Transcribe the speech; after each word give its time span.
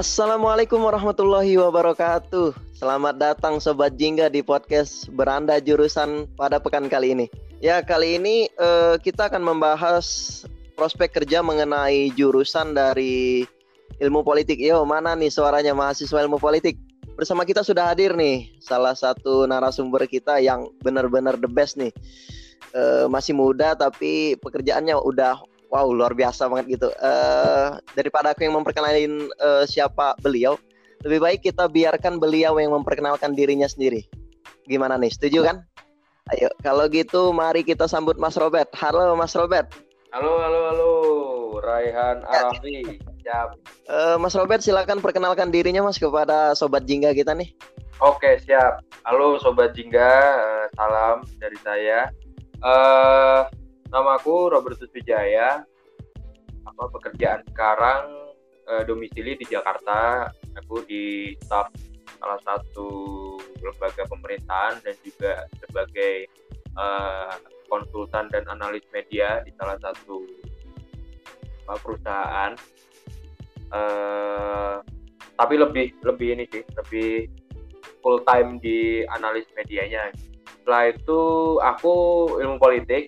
Assalamualaikum 0.00 0.80
warahmatullahi 0.80 1.60
wabarakatuh. 1.60 2.56
Selamat 2.72 3.20
datang 3.20 3.60
Sobat 3.60 4.00
Jingga 4.00 4.32
di 4.32 4.40
podcast 4.40 5.12
Beranda 5.12 5.60
Jurusan 5.60 6.24
pada 6.40 6.56
pekan 6.56 6.88
kali 6.88 7.12
ini. 7.12 7.28
Ya, 7.60 7.84
kali 7.84 8.16
ini 8.16 8.48
uh, 8.56 8.96
kita 8.96 9.28
akan 9.28 9.44
membahas 9.44 10.40
prospek 10.72 11.20
kerja 11.20 11.44
mengenai 11.44 12.16
jurusan 12.16 12.72
dari 12.72 13.44
ilmu 14.00 14.24
politik. 14.24 14.56
Yo, 14.56 14.88
mana 14.88 15.12
nih 15.12 15.28
suaranya 15.28 15.76
mahasiswa 15.76 16.24
ilmu 16.24 16.40
politik? 16.40 16.80
Bersama 17.20 17.44
kita 17.44 17.60
sudah 17.60 17.92
hadir 17.92 18.16
nih 18.16 18.56
salah 18.56 18.96
satu 18.96 19.44
narasumber 19.44 20.08
kita 20.08 20.40
yang 20.40 20.64
benar-benar 20.80 21.36
the 21.36 21.50
best 21.52 21.76
nih. 21.76 21.92
Uh, 22.72 23.04
masih 23.12 23.36
muda 23.36 23.76
tapi 23.76 24.32
pekerjaannya 24.40 24.96
udah 24.96 25.44
wow 25.70 25.86
luar 25.86 26.12
biasa 26.12 26.50
banget 26.50 26.76
gitu. 26.76 26.88
Uh, 26.98 27.78
daripada 27.94 28.34
aku 28.34 28.44
yang 28.44 28.58
memperkenalkan 28.58 29.30
uh, 29.38 29.64
siapa 29.64 30.18
beliau, 30.20 30.58
lebih 31.06 31.22
baik 31.22 31.40
kita 31.46 31.70
biarkan 31.70 32.18
beliau 32.18 32.58
yang 32.58 32.74
memperkenalkan 32.74 33.32
dirinya 33.32 33.70
sendiri. 33.70 34.04
Gimana 34.66 34.98
nih? 34.98 35.14
Setuju 35.14 35.46
kan? 35.46 35.62
Ayo, 36.34 36.50
kalau 36.62 36.86
gitu 36.90 37.30
mari 37.34 37.64
kita 37.64 37.88
sambut 37.90 38.18
Mas 38.18 38.36
Robert. 38.36 38.68
Halo 38.76 39.14
Mas 39.16 39.32
Robert. 39.34 39.70
Halo, 40.10 40.42
halo, 40.42 40.60
halo. 40.74 40.92
Raihan. 41.62 42.26
Arafi. 42.26 42.98
Siap. 43.22 43.48
Uh, 43.86 44.16
Mas 44.18 44.34
Robert 44.34 44.58
silakan 44.58 44.98
perkenalkan 44.98 45.54
dirinya 45.54 45.86
Mas 45.86 46.02
kepada 46.02 46.54
sobat 46.58 46.82
Jingga 46.86 47.14
kita 47.14 47.30
nih. 47.30 47.54
Oke, 48.02 48.42
siap. 48.42 48.82
Halo 49.06 49.38
sobat 49.38 49.70
Jingga, 49.74 50.10
uh, 50.38 50.66
salam 50.74 51.22
dari 51.38 51.58
saya. 51.62 52.10
Uh, 52.58 53.46
nama 53.90 54.16
aku 54.16 54.54
Robertus 54.54 54.88
Wijaya. 54.94 55.66
Apa 56.62 56.84
pekerjaan 56.94 57.42
sekarang 57.50 58.06
uh, 58.70 58.82
domisili 58.86 59.34
di 59.34 59.46
Jakarta. 59.50 60.30
Aku 60.64 60.86
di 60.86 61.34
staf 61.42 61.70
salah 62.22 62.40
satu 62.46 62.88
lembaga 63.60 64.06
pemerintahan 64.06 64.78
dan 64.82 64.94
juga 65.02 65.46
sebagai 65.58 66.30
uh, 66.78 67.34
konsultan 67.66 68.30
dan 68.30 68.46
analis 68.50 68.82
media 68.94 69.42
di 69.46 69.54
salah 69.58 69.78
satu 69.78 70.26
perusahaan 71.70 72.58
uh, 73.70 74.82
tapi 75.38 75.54
lebih 75.54 75.94
lebih 76.02 76.28
ini 76.34 76.44
sih 76.50 76.66
lebih 76.74 77.30
full 78.02 78.26
time 78.26 78.58
di 78.58 79.06
analis 79.06 79.46
medianya 79.54 80.10
setelah 80.60 80.90
itu 80.90 81.20
aku 81.62 81.94
ilmu 82.42 82.58
politik 82.58 83.06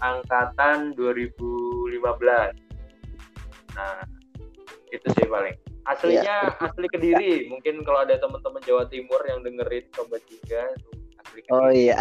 angkatan 0.00 0.96
2015 0.96 1.98
nah 3.72 4.04
itu 4.92 5.06
sih 5.16 5.26
paling 5.28 5.56
aslinya 5.88 6.52
ya. 6.52 6.68
asli 6.68 6.86
kediri 6.86 7.32
mungkin 7.50 7.82
kalau 7.82 8.06
ada 8.06 8.20
teman-teman 8.20 8.62
Jawa 8.62 8.84
Timur 8.86 9.18
yang 9.26 9.42
dengerin 9.42 9.84
sobat 9.96 10.22
tiga 10.28 10.70
itu 10.76 10.90
asli 11.20 11.40
kediri 11.42 11.52
oh 11.56 11.70
iya 11.72 11.98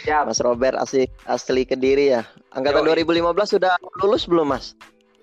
Siap. 0.00 0.32
Mas 0.32 0.40
Robert 0.40 0.80
asli 0.80 1.04
asli 1.28 1.68
Kediri 1.68 2.16
ya. 2.16 2.24
Angkatan 2.56 2.88
Yo, 2.88 2.96
2015 2.96 3.60
sudah 3.60 3.76
lulus 4.00 4.24
belum, 4.24 4.56
Mas? 4.56 4.72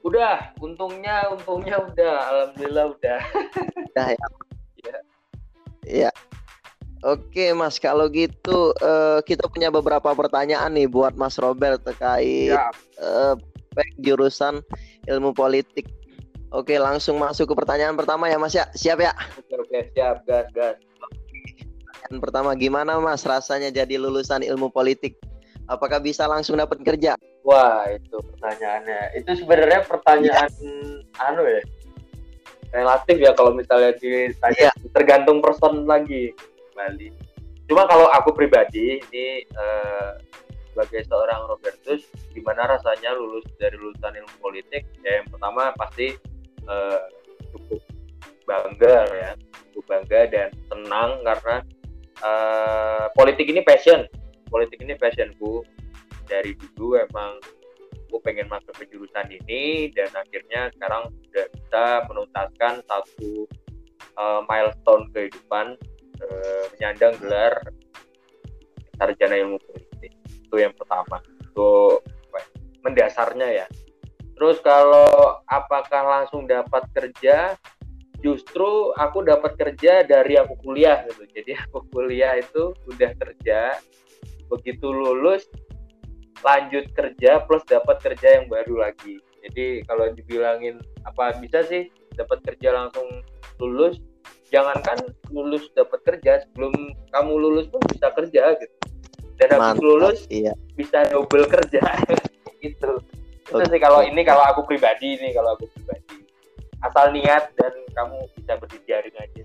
Udah, 0.06 0.54
untungnya 0.62 1.34
untungnya 1.34 1.82
udah, 1.82 2.16
alhamdulillah 2.30 2.86
udah. 2.94 3.20
Udah 3.94 4.08
ya. 4.14 4.28
Iya. 5.88 6.12
Oke, 7.06 7.54
Mas, 7.54 7.78
kalau 7.78 8.10
gitu 8.10 8.74
uh, 8.82 9.22
kita 9.22 9.46
punya 9.54 9.70
beberapa 9.70 10.10
pertanyaan 10.18 10.74
nih 10.74 10.90
buat 10.90 11.14
Mas 11.14 11.38
Robert 11.38 11.86
terkait 11.86 12.58
uh, 12.98 13.38
jurusan 14.02 14.66
ilmu 15.06 15.30
politik. 15.38 15.86
Oke, 16.50 16.80
langsung 16.82 17.22
masuk 17.22 17.54
ke 17.54 17.56
pertanyaan 17.60 17.94
pertama 17.94 18.26
ya, 18.26 18.42
Mas 18.42 18.58
ya. 18.58 18.66
Siap 18.74 18.98
ya? 18.98 19.14
Oke, 19.38 19.54
oke, 19.62 19.80
siap, 19.94 20.26
gas, 20.26 20.50
gas. 20.56 20.80
Yang 22.10 22.20
pertama, 22.24 22.58
gimana 22.58 22.98
Mas 22.98 23.22
rasanya 23.28 23.70
jadi 23.70 24.02
lulusan 24.02 24.42
ilmu 24.42 24.74
politik? 24.74 25.22
Apakah 25.68 26.00
bisa 26.00 26.26
langsung 26.26 26.58
dapat 26.58 26.82
kerja? 26.82 27.20
Wah, 27.44 27.86
itu 27.92 28.16
pertanyaannya. 28.16 29.20
Itu 29.20 29.44
sebenarnya 29.44 29.84
pertanyaan 29.86 30.50
ya. 30.50 31.28
anu 31.28 31.44
ya. 31.44 31.62
Relatif 32.72 33.16
ya 33.20 33.32
kalau 33.36 33.52
misalnya 33.52 33.92
ditanya 34.00 34.72
ya. 34.72 34.92
tergantung 34.96 35.44
person 35.44 35.84
lagi 35.84 36.32
kembali. 36.78 37.10
Cuma 37.66 37.90
kalau 37.90 38.06
aku 38.14 38.38
pribadi 38.38 39.02
ini 39.02 39.42
eh, 39.42 40.12
sebagai 40.70 41.10
seorang 41.10 41.50
Robertus, 41.50 42.06
gimana 42.38 42.70
rasanya 42.70 43.18
lulus 43.18 43.50
dari 43.58 43.74
lulusan 43.82 44.14
ilmu 44.14 44.36
politik? 44.38 44.86
Ya 45.02 45.26
yang 45.26 45.28
pertama 45.34 45.74
pasti 45.74 46.14
eh, 46.70 47.02
cukup 47.50 47.82
bangga 48.46 49.10
ya, 49.10 49.32
cukup 49.74 49.84
bangga 49.90 50.22
dan 50.30 50.48
tenang 50.70 51.20
karena 51.26 51.58
uh, 52.24 53.06
politik 53.14 53.50
ini 53.50 53.62
passion 53.62 54.08
politik 54.48 54.80
ini 54.82 54.96
passionku 54.96 55.62
dari 56.26 56.56
dulu 56.56 56.98
emang 56.98 57.38
aku 58.08 58.24
pengen 58.24 58.48
masuk 58.48 58.72
ke 58.80 58.88
jurusan 58.88 59.28
ini 59.28 59.92
dan 59.92 60.08
akhirnya 60.16 60.72
sekarang 60.80 61.12
sudah 61.28 61.46
bisa 61.52 61.84
menuntaskan 62.08 62.74
satu 62.88 63.46
uh, 64.16 64.42
milestone 64.48 65.12
kehidupan 65.12 65.76
uh, 66.22 66.64
menyandang 66.76 67.16
gelar 67.22 67.54
sarjana 68.98 69.36
ilmu 69.38 69.58
politik. 69.62 70.12
Itu 70.28 70.56
yang 70.58 70.74
pertama. 70.74 71.22
Itu 71.42 72.02
ya, 72.34 72.44
mendasarnya 72.82 73.50
ya. 73.64 73.68
Terus 74.38 74.62
kalau 74.62 75.42
apakah 75.50 76.04
langsung 76.06 76.46
dapat 76.46 76.86
kerja? 76.94 77.58
Justru 78.18 78.98
aku 78.98 79.22
dapat 79.22 79.54
kerja 79.58 80.02
dari 80.02 80.38
aku 80.42 80.58
kuliah 80.66 81.06
gitu. 81.06 81.26
Jadi 81.34 81.52
aku 81.70 81.86
kuliah 81.94 82.38
itu 82.38 82.74
udah 82.90 83.12
kerja. 83.18 83.78
Begitu 84.50 84.88
lulus 84.90 85.46
lanjut 86.46 86.86
kerja 86.94 87.42
plus 87.50 87.66
dapat 87.66 87.98
kerja 88.02 88.42
yang 88.42 88.46
baru 88.46 88.86
lagi. 88.90 89.18
Jadi 89.48 89.82
kalau 89.90 90.12
dibilangin 90.14 90.82
apa 91.06 91.38
bisa 91.42 91.66
sih 91.66 91.90
dapat 92.14 92.42
kerja 92.46 92.74
langsung 92.74 93.06
lulus 93.62 94.02
jangankan 94.50 94.98
lulus 95.32 95.68
dapat 95.76 96.00
kerja 96.08 96.44
sebelum 96.48 96.74
kamu 97.12 97.32
lulus 97.36 97.68
pun 97.68 97.82
bisa 97.92 98.12
kerja 98.16 98.56
gitu. 98.60 98.76
Dan 99.38 99.48
habis 99.54 99.82
lulus 99.84 100.20
iya. 100.34 100.54
bisa 100.74 101.06
double 101.14 101.46
kerja. 101.46 101.82
Gitu. 102.58 102.90
Itu 103.46 103.64
sih 103.70 103.78
kalau 103.78 104.02
ini 104.02 104.26
kalau 104.26 104.42
aku 104.42 104.66
pribadi 104.66 105.14
nih 105.22 105.30
kalau 105.38 105.54
aku 105.54 105.70
pribadi. 105.78 106.26
Asal 106.82 107.14
niat 107.14 107.54
dan 107.54 107.70
kamu 107.94 108.18
bisa 108.34 108.58
berdiri 108.58 109.14
aja. 109.14 109.44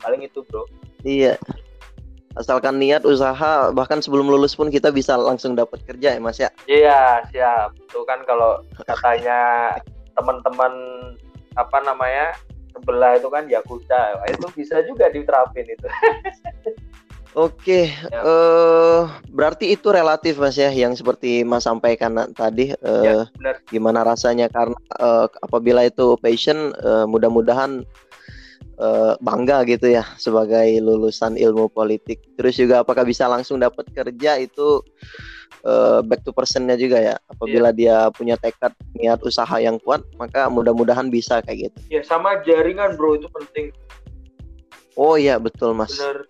Paling 0.00 0.24
itu 0.24 0.40
bro. 0.48 0.64
Iya. 1.04 1.36
Asalkan 2.36 2.80
niat 2.80 3.04
usaha 3.04 3.72
bahkan 3.76 4.00
sebelum 4.00 4.32
lulus 4.32 4.56
pun 4.56 4.72
kita 4.72 4.88
bisa 4.88 5.20
langsung 5.20 5.52
dapat 5.52 5.84
kerja 5.84 6.16
ya 6.16 6.20
mas 6.20 6.40
ya? 6.40 6.48
Iya 6.64 7.28
siap. 7.28 7.76
Itu 7.76 8.08
kan 8.08 8.24
kalau 8.24 8.64
katanya 8.88 9.72
teman-teman 10.16 10.72
apa 11.60 11.78
namanya 11.84 12.32
sebelah 12.76 13.16
itu 13.16 13.28
kan 13.32 13.44
yakuza 13.48 14.20
itu 14.28 14.46
bisa 14.52 14.84
juga 14.84 15.08
diterapin 15.08 15.64
itu 15.64 15.88
Oke, 17.36 17.92
ya. 17.92 18.20
uh, 18.24 19.12
berarti 19.28 19.76
itu 19.76 19.92
relatif 19.92 20.40
mas 20.40 20.56
ya, 20.56 20.72
yang 20.72 20.96
seperti 20.96 21.44
mas 21.44 21.68
sampaikan 21.68 22.16
tadi. 22.32 22.72
Uh, 22.80 23.04
ya, 23.04 23.16
benar. 23.36 23.60
Gimana 23.68 24.00
rasanya 24.08 24.48
karena 24.48 24.72
uh, 24.96 25.28
apabila 25.44 25.84
itu 25.84 26.16
passion, 26.24 26.72
uh, 26.80 27.04
mudah-mudahan 27.04 27.84
uh, 28.80 29.14
bangga 29.20 29.64
gitu 29.68 29.92
ya 29.92 30.04
sebagai 30.16 30.80
lulusan 30.80 31.36
ilmu 31.36 31.68
politik. 31.72 32.22
Terus 32.36 32.56
juga 32.56 32.82
apakah 32.82 33.04
bisa 33.04 33.28
langsung 33.28 33.60
dapat 33.60 33.88
kerja 33.92 34.40
itu 34.40 34.80
uh, 35.64 36.00
back 36.00 36.24
to 36.24 36.32
personnya 36.32 36.78
juga 36.78 37.02
ya. 37.02 37.14
Apabila 37.28 37.70
ya. 37.72 37.76
dia 37.76 37.96
punya 38.12 38.36
tekad 38.40 38.72
niat 38.96 39.20
usaha 39.20 39.56
yang 39.60 39.76
kuat, 39.82 40.04
maka 40.20 40.48
mudah-mudahan 40.48 41.12
bisa 41.12 41.44
kayak 41.44 41.70
gitu. 41.70 41.78
Ya 42.00 42.02
sama 42.04 42.40
jaringan 42.44 42.96
bro 42.96 43.16
itu 43.16 43.28
penting. 43.32 43.72
Oh 44.96 45.20
iya 45.20 45.36
betul 45.36 45.76
mas. 45.76 45.92
Benar 45.92 46.24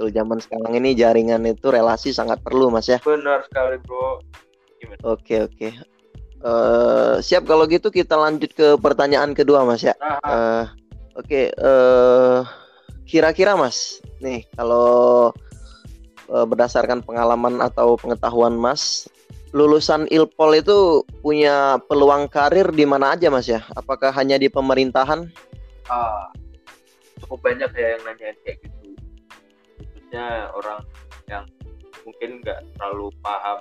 betul 0.00 0.16
zaman 0.16 0.40
sekarang 0.40 0.72
ini 0.80 0.96
jaringan 0.96 1.44
itu 1.44 1.68
relasi 1.68 2.08
sangat 2.08 2.40
perlu 2.40 2.72
mas 2.72 2.88
ya 2.88 2.96
benar 3.04 3.44
sekali 3.44 3.76
bro 3.84 4.16
oke 5.04 5.36
oke 5.44 5.68
uh, 6.40 7.20
siap 7.20 7.44
kalau 7.44 7.68
gitu 7.68 7.92
kita 7.92 8.16
lanjut 8.16 8.48
ke 8.56 8.80
pertanyaan 8.80 9.36
kedua 9.36 9.68
mas 9.68 9.84
ya 9.84 9.92
uh, 10.00 10.72
oke 11.20 11.28
okay, 11.28 11.52
uh, 11.60 12.42
kira-kira 13.04 13.52
mas 13.54 14.00
nih 14.24 14.48
kalau 14.56 15.28
uh, 16.32 16.46
berdasarkan 16.48 17.04
pengalaman 17.04 17.60
atau 17.60 18.00
pengetahuan 18.00 18.56
mas 18.56 19.04
lulusan 19.50 20.06
ilpol 20.14 20.54
itu 20.54 21.02
punya 21.20 21.82
peluang 21.90 22.30
karir 22.30 22.70
di 22.70 22.86
mana 22.86 23.18
aja 23.18 23.28
mas 23.28 23.50
ya? 23.50 23.66
Apakah 23.74 24.14
hanya 24.14 24.38
di 24.38 24.46
pemerintahan? 24.46 25.26
Uh, 25.90 26.26
cukup 27.18 27.42
banyak 27.42 27.70
ya 27.74 27.98
yang 27.98 28.02
nanya 28.06 28.30
kayak 28.46 28.62
gitu. 28.62 28.94
Khususnya 29.82 30.54
orang 30.54 30.86
yang 31.26 31.44
mungkin 32.06 32.38
nggak 32.46 32.62
terlalu 32.78 33.10
paham 33.26 33.58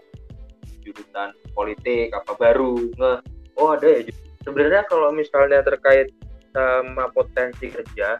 jurusan 0.85 1.33
politik 1.57 2.13
apa 2.13 2.37
baru 2.37 2.77
nge 2.93 3.13
oh 3.57 3.73
ada 3.73 3.87
ya. 3.89 4.13
Sebenarnya 4.45 4.85
kalau 4.87 5.09
misalnya 5.09 5.65
terkait 5.65 6.13
sama 6.53 7.11
potensi 7.13 7.69
kerja 7.69 8.17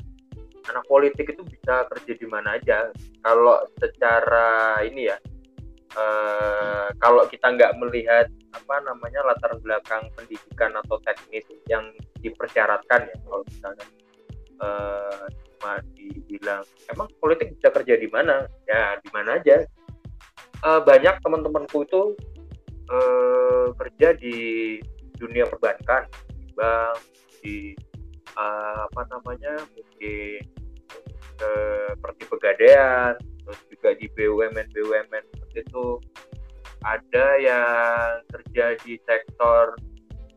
anak 0.70 0.86
politik 0.86 1.34
itu 1.34 1.42
bisa 1.50 1.86
kerja 1.90 2.14
di 2.14 2.28
mana 2.30 2.56
aja. 2.62 2.94
Kalau 3.26 3.66
secara 3.82 4.80
ini 4.86 5.10
ya 5.10 5.18
uh, 5.98 6.88
kalau 7.02 7.26
kita 7.28 7.50
nggak 7.50 7.74
melihat 7.82 8.30
apa 8.54 8.76
namanya 8.86 9.22
latar 9.26 9.58
belakang 9.62 10.10
pendidikan 10.18 10.74
atau 10.86 10.98
teknis 11.06 11.46
yang 11.70 11.90
dipersyaratkan 12.22 13.10
ya 13.10 13.16
kalau 13.26 13.42
misalnya 13.46 13.88
uh, 14.62 15.26
cuma 15.30 15.74
dibilang 15.94 16.64
emang 16.94 17.08
politik 17.18 17.54
bisa 17.58 17.74
kerja 17.74 17.98
di 17.98 18.10
mana? 18.10 18.46
Ya 18.70 18.98
di 19.02 19.10
mana 19.10 19.42
aja. 19.42 19.66
Uh, 20.60 20.84
banyak 20.84 21.24
teman-temanku 21.24 21.88
itu 21.88 22.20
uh, 22.92 23.72
kerja 23.80 24.12
di 24.20 24.38
dunia 25.16 25.48
perbankan 25.48 26.04
di 26.36 26.52
bank 26.52 27.00
di 27.40 27.56
uh, 28.38 28.86
apa 28.90 29.02
namanya 29.10 29.54
mungkin 29.74 30.42
seperti 31.40 32.24
pegadaian 32.28 33.16
terus 33.48 33.60
juga 33.72 33.90
di 33.96 34.06
BUMN 34.14 34.68
BUMN 34.76 35.24
seperti 35.34 35.58
itu. 35.66 35.88
Ada 36.80 37.28
yang 37.44 38.24
kerja 38.32 38.66
di 38.88 38.96
sektor 39.04 39.76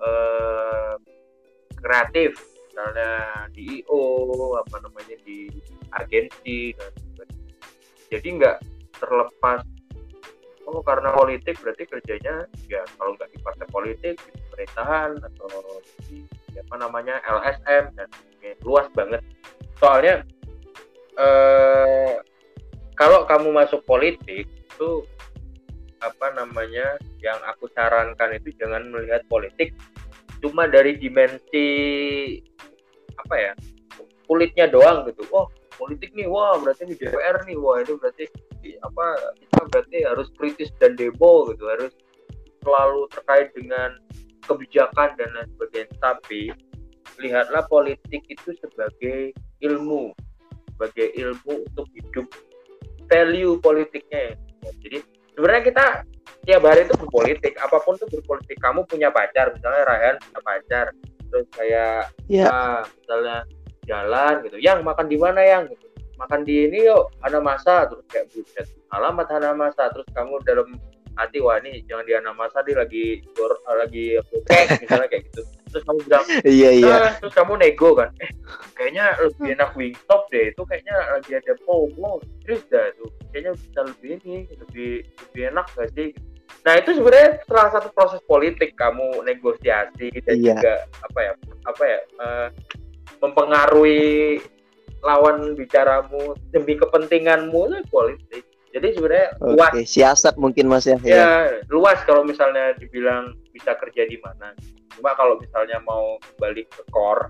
uh, 0.03 0.95
kreatif 1.79 2.35
misalnya 2.73 3.47
di 3.53 3.85
IO 3.85 4.57
apa 4.57 4.81
namanya 4.81 5.17
di 5.23 5.47
agensi 5.93 6.73
dan 6.73 6.93
jadi 8.09 8.29
nggak 8.41 8.59
terlepas 8.97 9.61
oh 10.65 10.81
karena 10.81 11.13
politik 11.13 11.61
berarti 11.61 11.85
kerjanya 11.85 12.49
ya 12.71 12.81
kalau 12.97 13.13
nggak 13.13 13.29
di 13.29 13.39
partai 13.45 13.67
politik 13.69 14.15
di 14.17 14.31
pemerintahan 14.49 15.21
atau 15.21 15.49
di 16.09 16.25
apa 16.59 16.75
namanya 16.77 17.21
LSM 17.25 17.95
dan 17.97 18.09
luas 18.67 18.87
banget. 18.93 19.23
Soalnya 19.79 20.27
eh, 21.17 22.15
kalau 22.97 23.25
kamu 23.25 23.53
masuk 23.53 23.83
politik 23.89 24.47
itu 24.49 24.91
apa 26.03 26.35
namanya 26.35 26.99
yang 27.23 27.39
aku 27.47 27.71
sarankan 27.73 28.35
itu 28.35 28.51
jangan 28.59 28.91
melihat 28.91 29.23
politik 29.31 29.71
cuma 30.43 30.67
dari 30.67 30.99
dimensi 30.99 31.69
apa 33.15 33.35
ya 33.39 33.53
kulitnya 34.27 34.67
doang 34.67 35.07
gitu. 35.07 35.23
Oh 35.31 35.47
politik 35.83 36.15
nih 36.15 36.29
wah 36.29 36.59
berarti 36.61 36.87
di 36.87 36.97
DPR 36.99 37.43
nih 37.49 37.57
wah 37.59 37.81
itu 37.81 37.97
berarti 37.99 38.31
apa 38.87 39.07
kita 39.41 39.61
berarti 39.67 39.99
harus 40.07 40.29
kritis 40.39 40.71
dan 40.79 40.95
demo 40.95 41.51
gitu 41.51 41.65
harus 41.67 41.93
selalu 42.63 43.11
terkait 43.11 43.51
dengan 43.57 43.99
kebijakan 44.45 45.15
dan 45.17 45.29
lain 45.35 45.49
sebagainya. 45.57 45.95
Tapi 46.03 46.41
lihatlah 47.21 47.65
politik 47.71 48.23
itu 48.27 48.51
sebagai 48.59 49.37
ilmu 49.63 50.11
sebagai 50.83 51.15
ilmu 51.15 51.63
untuk 51.71 51.87
hidup. 51.95 52.27
Value 53.07 53.61
politiknya 53.63 54.35
ya. 54.35 54.35
jadi 54.83 54.99
sebenarnya 55.37 55.63
kita 55.69 55.87
tiap 56.43 56.63
hari 56.67 56.89
itu 56.89 56.95
berpolitik. 56.99 57.55
Apa 57.63 57.79
pun 57.87 57.95
tuh 58.01 58.11
berpolitik. 58.11 58.59
Kamu 58.59 58.83
punya 58.91 59.15
pacar 59.15 59.55
misalnya 59.55 59.87
Ryan 59.87 60.17
punya 60.19 60.41
pacar. 60.43 60.87
Terus 61.31 61.47
kayak 61.55 62.11
yeah. 62.27 62.51
nah, 62.51 62.81
misalnya 62.99 63.37
jalan 63.87 64.35
gitu. 64.49 64.57
Yang 64.59 64.79
makan 64.83 65.07
di 65.07 65.19
mana 65.21 65.41
yang? 65.45 65.63
Gitu. 65.71 65.87
Makan 66.19 66.41
di 66.43 66.55
ini 66.67 66.89
yuk 66.89 67.15
ada 67.23 67.39
masa. 67.39 67.87
Terus 67.87 68.05
kayak 68.11 68.27
buset 68.35 68.67
alamat 68.91 69.27
ada 69.31 69.55
masa. 69.55 69.93
Terus 69.95 70.09
kamu 70.17 70.43
dalam 70.43 70.69
hati 71.17 71.39
wah 71.45 71.61
ini 71.61 71.85
jangan 71.85 72.05
di 72.09 72.13
masa 72.33 72.65
dia 72.65 72.77
lagi 72.81 73.21
gor, 73.37 73.53
lagi 73.69 74.17
kayak 74.49 74.67
misalnya 74.83 75.09
kayak 75.09 75.25
gitu. 75.33 75.43
Terus 75.73 75.85
kamu 75.89 75.99
bilang 76.05 76.25
iya 76.45 76.71
iya. 76.73 76.89
Nah, 76.89 77.13
terus 77.21 77.35
kamu 77.37 77.53
nego 77.61 77.91
kan? 77.97 78.09
Eh 78.21 78.31
kayaknya 78.77 79.05
lebih 79.21 79.49
enak 79.57 79.71
wingstop 79.77 80.23
deh 80.33 80.53
itu 80.53 80.63
kayaknya 80.69 80.97
lagi 81.13 81.33
ada 81.37 81.53
promo 81.65 82.21
terus 82.45 82.61
dah 82.69 82.91
tuh 82.99 83.09
kayaknya 83.33 83.53
bisa 83.57 83.81
lebih 83.87 84.11
ini 84.25 84.37
lebih 84.57 84.91
lebih 85.29 85.43
enak 85.53 85.67
gak 85.77 85.91
sih? 85.97 86.09
Nah 86.63 86.75
itu 86.79 86.91
sebenarnya 86.95 87.31
salah 87.49 87.71
satu 87.73 87.89
proses 87.97 88.21
politik 88.29 88.77
kamu 88.77 89.25
negosiasi 89.25 90.13
dan 90.23 90.37
iya. 90.39 90.55
juga 90.55 90.75
apa 91.03 91.19
ya 91.21 91.33
apa 91.67 91.83
ya 91.83 92.01
uh, 92.21 92.49
mempengaruhi 93.23 94.39
lawan 95.03 95.59
bicaramu 95.59 96.39
demi 96.55 96.79
kepentinganmu 96.79 97.61
itu 97.71 97.79
politik 97.91 98.45
jadi 98.73 98.97
sebenarnya 98.97 99.29
okay. 99.37 99.53
luas 99.53 99.73
siasat 99.85 100.35
mungkin 100.41 100.67
mas 100.69 100.89
ya 100.89 100.97
ya, 101.05 101.17
ya 101.17 101.29
luas 101.69 102.01
kalau 102.09 102.25
misalnya 102.25 102.73
dibilang 102.81 103.37
bisa 103.53 103.77
kerja 103.77 104.09
di 104.09 104.17
mana 104.25 104.57
cuma 104.97 105.13
kalau 105.17 105.37
misalnya 105.41 105.81
mau 105.85 106.17
balik 106.41 106.69
ke 106.73 106.83
core 106.93 107.29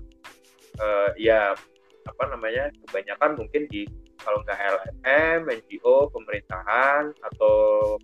uh, 0.79 1.11
ya 1.19 1.55
apa 2.03 2.23
namanya 2.31 2.71
kebanyakan 2.87 3.39
mungkin 3.39 3.63
di 3.71 3.87
kalau 4.23 4.39
nggak 4.47 4.55
LSM, 4.55 5.39
NGO, 5.51 6.07
pemerintahan 6.15 7.11
atau 7.27 7.55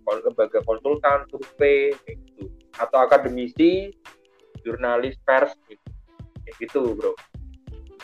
lembaga 0.04 0.60
konsultan, 0.68 1.24
survei 1.32 1.96
gitu 2.04 2.52
atau 2.76 3.08
akademisi, 3.08 3.92
jurnalis 4.60 5.16
pers 5.24 5.56
gitu. 5.68 5.88
kayak 6.44 6.56
gitu 6.60 6.80
bro. 6.92 7.12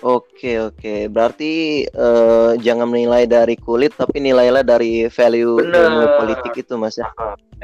Oke 0.04 0.60
oke, 0.60 1.08
berarti 1.08 1.84
uh, 1.96 2.52
jangan 2.60 2.84
menilai 2.84 3.25
dari 3.25 3.56
kulit, 3.56 3.96
tapi 3.96 4.20
nilailah 4.20 4.60
dari 4.60 5.08
value 5.08 5.56
ilmu 5.56 6.04
politik 6.20 6.52
itu, 6.52 6.76
mas 6.76 7.00
ya. 7.00 7.08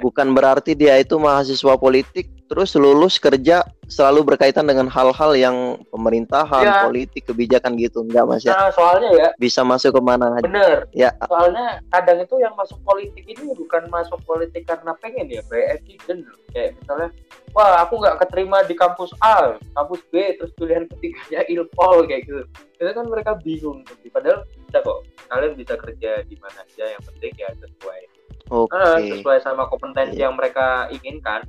Bukan 0.00 0.32
berarti 0.32 0.72
dia 0.72 0.96
itu 0.96 1.20
mahasiswa 1.20 1.76
politik, 1.76 2.32
terus 2.48 2.72
lulus 2.76 3.20
kerja 3.20 3.60
selalu 3.92 4.32
berkaitan 4.32 4.64
dengan 4.64 4.88
hal-hal 4.88 5.36
yang 5.36 5.56
pemerintahan, 5.92 6.64
ya. 6.64 6.88
politik, 6.88 7.28
kebijakan 7.28 7.76
gitu, 7.76 8.00
enggak 8.00 8.24
mas 8.24 8.40
ya? 8.40 8.56
Nah, 8.56 8.72
soalnya 8.72 9.10
ya. 9.12 9.28
Bisa 9.36 9.60
masuk 9.60 9.96
ke 9.96 10.00
mana 10.00 10.40
aja. 10.40 10.48
Bener. 10.48 10.88
Ya. 10.96 11.12
Soalnya 11.28 11.84
kadang 11.92 12.24
itu 12.24 12.40
yang 12.40 12.56
masuk 12.56 12.80
politik 12.88 13.24
ini 13.28 13.52
bukan 13.52 13.84
masuk 13.92 14.16
politik 14.24 14.64
karena 14.64 14.96
pengen 14.96 15.28
ya, 15.28 15.44
by 15.52 15.76
accident. 15.76 16.24
Kayak 16.56 16.76
misalnya 16.80 17.08
wah 17.52 17.84
aku 17.84 18.00
nggak 18.00 18.16
keterima 18.24 18.64
di 18.64 18.72
kampus 18.76 19.12
A, 19.20 19.60
kampus 19.76 20.00
B, 20.08 20.40
terus 20.40 20.52
pilihan 20.56 20.88
ketiganya 20.88 21.44
ilpol 21.52 22.08
kayak 22.08 22.24
gitu. 22.24 22.44
Itu 22.80 22.90
kan 22.96 23.06
mereka 23.12 23.36
bingung. 23.44 23.84
Padahal 24.08 24.48
bisa 24.48 24.80
kok, 24.80 25.04
kalian 25.28 25.52
bisa 25.56 25.74
kerja 25.76 26.24
di 26.24 26.36
mana 26.40 26.64
aja, 26.64 26.84
yang 26.96 27.02
penting 27.04 27.32
ya 27.36 27.48
sesuai. 27.60 28.12
Oke. 28.52 28.76
Okay. 28.76 28.84
Uh, 28.84 29.16
sesuai 29.16 29.38
sama 29.40 29.64
kompetensi 29.72 30.20
yeah. 30.20 30.28
yang 30.28 30.37
mereka 30.37 30.93
inginkan. 30.93 31.49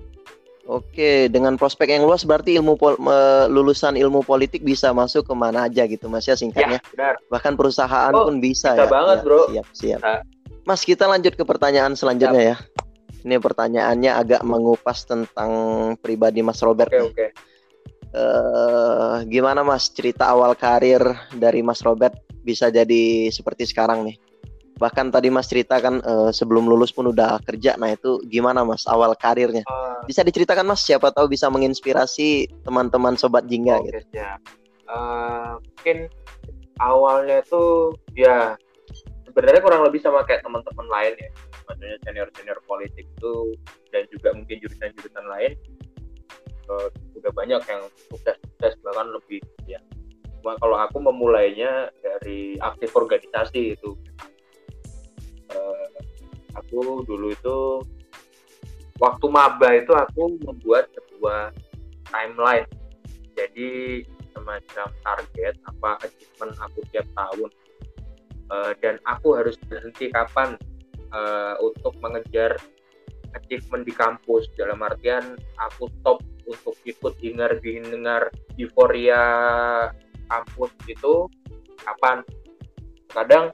Oke, 0.63 1.27
dengan 1.27 1.59
prospek 1.59 1.91
yang 1.91 2.07
luas 2.07 2.23
berarti 2.23 2.55
ilmu 2.55 2.79
pol 2.79 2.95
lulusan 3.51 3.99
ilmu 3.99 4.23
politik 4.23 4.63
bisa 4.63 4.95
masuk 4.95 5.27
ke 5.27 5.35
mana 5.35 5.67
aja 5.67 5.83
gitu 5.83 6.07
Mas 6.07 6.23
ya 6.23 6.39
singkatnya. 6.39 6.79
Ya, 6.79 6.91
benar. 6.95 7.15
Bahkan 7.27 7.59
perusahaan 7.59 8.15
oh, 8.15 8.31
pun 8.31 8.39
bisa, 8.39 8.71
bisa 8.71 8.87
ya. 8.87 8.87
banget, 8.87 9.17
ya, 9.19 9.25
Bro. 9.27 9.41
Siap, 9.51 9.67
siap. 9.75 9.99
Nah. 9.99 10.21
Mas, 10.63 10.87
kita 10.87 11.03
lanjut 11.03 11.35
ke 11.35 11.43
pertanyaan 11.43 11.99
selanjutnya 11.99 12.55
siap. 12.55 12.63
ya. 12.63 13.27
Ini 13.27 13.35
pertanyaannya 13.43 14.11
agak 14.15 14.41
mengupas 14.47 15.03
tentang 15.03 15.51
pribadi 15.99 16.39
Mas 16.39 16.63
Robert. 16.63 16.87
Oke, 16.87 16.95
okay, 16.95 17.03
oke. 17.03 17.15
Okay. 17.19 17.29
Uh, 18.13 19.25
gimana 19.27 19.67
Mas 19.67 19.91
cerita 19.91 20.31
awal 20.31 20.55
karir 20.55 21.03
dari 21.35 21.59
Mas 21.59 21.83
Robert 21.83 22.15
bisa 22.39 22.71
jadi 22.71 23.27
seperti 23.35 23.67
sekarang 23.67 24.07
nih? 24.07 24.15
Bahkan 24.77 25.13
tadi 25.13 25.29
Mas 25.29 25.47
ceritakan 25.47 26.01
uh, 26.01 26.31
sebelum 26.33 26.65
lulus 26.65 26.89
pun 26.89 27.09
udah 27.13 27.37
kerja. 27.45 27.77
Nah, 27.77 27.93
itu 27.93 28.19
gimana 28.25 28.65
Mas 28.65 28.89
awal 28.89 29.13
karirnya? 29.13 29.61
Uh, 29.69 30.01
bisa 30.09 30.25
diceritakan 30.25 30.65
Mas 30.65 30.81
siapa 30.81 31.13
tahu 31.13 31.29
bisa 31.29 31.47
menginspirasi 31.47 32.49
teman-teman 32.65 33.13
sobat 33.15 33.45
Jingga 33.45 33.79
okay, 33.79 33.85
gitu. 33.87 33.99
Ya. 34.17 34.37
Uh, 34.89 35.61
mungkin 35.61 36.09
awalnya 36.81 37.45
tuh 37.45 37.95
ya 38.17 38.57
sebenarnya 39.29 39.61
kurang 39.65 39.81
lebih 39.85 40.01
sama 40.01 40.21
kayak 40.25 40.45
teman-teman 40.45 40.87
lain 40.89 41.13
ya 41.17 41.29
maksudnya 41.65 41.97
senior 42.05 42.27
senior 42.37 42.59
politik 42.69 43.05
itu 43.07 43.33
dan 43.89 44.05
juga 44.13 44.29
mungkin 44.35 44.61
jurusan-jurusan 44.61 45.25
lain 45.25 45.51
uh, 46.69 46.87
udah 47.17 47.31
banyak 47.33 47.61
yang 47.65 47.81
sukses 48.11 48.37
sukses 48.37 48.73
bahkan 48.85 49.09
lebih 49.09 49.41
ya 49.65 49.79
cuma 50.41 50.59
kalau 50.59 50.77
aku 50.77 50.99
memulainya 50.99 51.87
dari 52.03 52.59
aktif 52.59 52.93
organisasi 52.93 53.79
itu 53.79 53.95
uh, 55.53 55.87
aku 56.57 57.05
dulu 57.05 57.33
itu 57.33 57.57
waktu 59.01 59.25
maba 59.29 59.69
itu 59.73 59.93
aku 59.93 60.37
membuat 60.45 60.89
sebuah 60.93 61.53
timeline. 62.09 62.67
Jadi 63.33 64.03
semacam 64.33 64.87
target 65.01 65.55
apa 65.65 65.91
achievement 66.05 66.53
aku 66.61 66.79
tiap 66.93 67.07
tahun. 67.17 67.49
Uh, 68.51 68.71
dan 68.83 68.99
aku 69.07 69.39
harus 69.39 69.55
berhenti 69.65 70.11
kapan? 70.13 70.59
Uh, 71.13 71.53
untuk 71.61 71.93
mengejar 72.01 72.57
achievement 73.37 73.85
di 73.85 73.93
kampus. 73.93 74.49
Dalam 74.57 74.81
artian 74.81 75.37
aku 75.61 75.85
stop 76.01 76.25
untuk 76.49 76.73
ikut 76.89 77.13
dengar 77.21 77.61
dengar 77.61 78.33
euforia 78.57 79.21
kampus 80.25 80.73
itu 80.89 81.29
kapan? 81.85 82.25
Kadang 83.13 83.53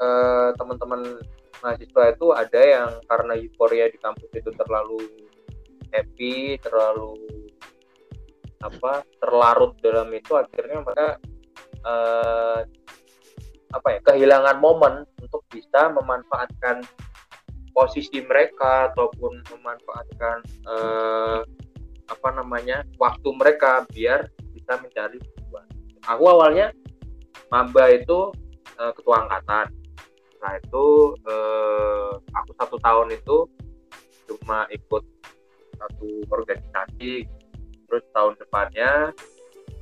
uh, 0.00 0.50
teman-teman 0.56 1.20
mahasiswa 1.62 2.02
itu 2.12 2.26
ada 2.34 2.60
yang 2.60 2.90
karena 3.08 3.32
euforia 3.38 3.86
di 3.88 3.98
kampus 3.98 4.30
itu 4.34 4.50
terlalu 4.52 5.00
happy 5.94 6.58
terlalu 6.60 7.16
apa 8.64 9.04
terlarut 9.20 9.76
dalam 9.84 10.08
itu 10.12 10.34
akhirnya 10.34 10.80
mereka 10.80 11.08
uh, 11.84 12.60
apa 13.74 13.88
ya 13.90 14.00
kehilangan 14.06 14.56
momen 14.62 15.04
untuk 15.20 15.42
bisa 15.50 15.90
memanfaatkan 15.92 16.86
posisi 17.74 18.22
mereka 18.22 18.94
ataupun 18.94 19.42
memanfaatkan 19.50 20.36
uh, 20.70 21.42
apa 22.06 22.28
namanya 22.36 22.86
waktu 22.96 23.28
mereka 23.34 23.82
biar 23.90 24.30
bisa 24.54 24.78
mencari 24.78 25.18
tujuan. 25.18 25.66
Aku 26.06 26.24
awalnya 26.30 26.70
maba 27.50 27.90
itu 27.90 28.30
uh, 28.78 28.92
ketua 28.94 29.26
angkatan. 29.26 29.74
Nah 30.44 30.52
itu 30.60 31.16
uh, 31.24 32.20
aku 32.36 32.50
satu 32.60 32.76
tahun 32.84 33.16
itu 33.16 33.48
cuma 34.28 34.68
ikut 34.68 35.02
satu 35.80 36.08
organisasi. 36.28 37.24
Terus 37.88 38.04
tahun 38.12 38.36
depannya 38.36 39.16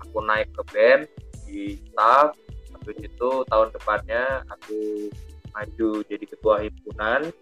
aku 0.07 0.19
naik 0.23 0.49
ke 0.55 0.63
band 0.71 1.03
di 1.51 1.83
staff. 1.91 2.39
Habis 2.79 2.99
itu 3.03 3.31
tahun 3.51 3.75
depannya 3.75 4.47
aku 4.47 5.11
maju 5.51 5.91
jadi 6.07 6.25
ketua 6.25 6.63
himpunan 6.63 7.35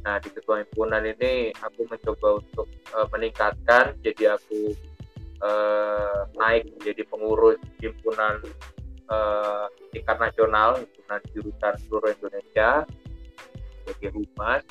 Nah 0.00 0.16
di 0.20 0.28
ketua 0.32 0.64
himpunan 0.64 1.04
ini 1.04 1.52
aku 1.60 1.84
mencoba 1.84 2.40
untuk 2.40 2.66
uh, 2.96 3.06
meningkatkan, 3.12 3.92
jadi 4.00 4.36
aku 4.40 4.72
uh, 5.44 6.24
naik 6.40 6.72
menjadi 6.80 7.04
pengurus 7.08 7.60
himpunan 7.84 8.40
uh, 9.10 9.66
tingkat 9.90 10.16
nasional, 10.16 10.78
himpunan 10.78 11.20
jurusan 11.34 11.74
seluruh 11.86 12.10
Indonesia 12.14 12.86
sebagai 13.82 14.10
humas. 14.14 14.62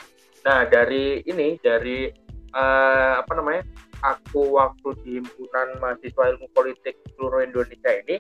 Nah 0.48 0.66
dari 0.66 1.22
ini 1.28 1.60
dari 1.60 2.10
uh, 2.56 3.20
apa 3.20 3.32
namanya? 3.36 3.64
Aku 4.00 4.56
waktu 4.56 4.96
di 5.04 5.20
himpunan 5.20 5.76
mahasiswa 5.84 6.32
ilmu 6.32 6.48
politik 6.56 6.96
seluruh 7.20 7.44
Indonesia 7.44 7.92
ini 8.00 8.16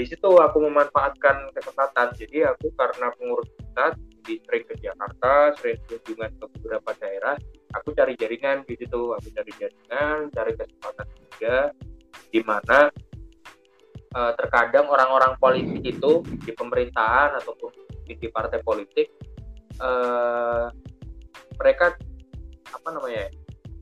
di 0.00 0.08
situ 0.08 0.30
aku 0.32 0.64
memanfaatkan 0.64 1.52
kesempatan 1.52 2.14
jadi 2.16 2.54
aku 2.54 2.72
karena 2.72 3.12
pengurus 3.20 3.52
pusat 3.52 4.00
jadi 4.24 4.34
sering 4.48 4.64
ke 4.64 4.74
Jakarta 4.80 5.52
sering 5.60 5.76
kunjungan 5.84 6.30
ke 6.40 6.44
beberapa 6.56 6.90
daerah 6.96 7.36
aku 7.76 7.92
cari 7.92 8.16
jaringan 8.16 8.64
di 8.64 8.80
situ 8.80 9.12
aku 9.12 9.28
cari 9.34 9.52
jaringan 9.60 10.32
cari 10.32 10.52
kesempatan 10.56 11.04
juga 11.04 11.56
di 12.32 12.40
mana 12.40 12.88
uh, 14.14 14.32
terkadang 14.38 14.86
orang-orang 14.90 15.34
politik 15.38 15.82
itu 15.84 16.22
di 16.42 16.52
pemerintahan 16.54 17.38
ataupun 17.38 17.70
di, 18.06 18.18
di 18.18 18.28
partai 18.30 18.58
politik 18.62 19.10
uh, 19.78 20.70
mereka 21.60 21.94
apa 22.70 22.88
namanya 22.94 23.30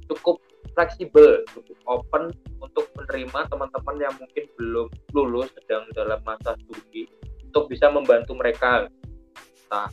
cukup 0.08 0.40
fleksibel 0.72 1.44
cukup 1.52 1.78
open 1.88 2.32
untuk 2.60 2.88
menerima 2.96 3.48
teman-teman 3.48 3.96
yang 3.98 4.14
mungkin 4.18 4.44
belum 4.56 4.88
lulus 5.16 5.48
sedang 5.56 5.88
dalam 5.96 6.20
masa 6.24 6.54
studi 6.64 7.08
untuk 7.48 7.70
bisa 7.72 7.88
membantu 7.88 8.36
mereka 8.36 8.86
entah 9.66 9.88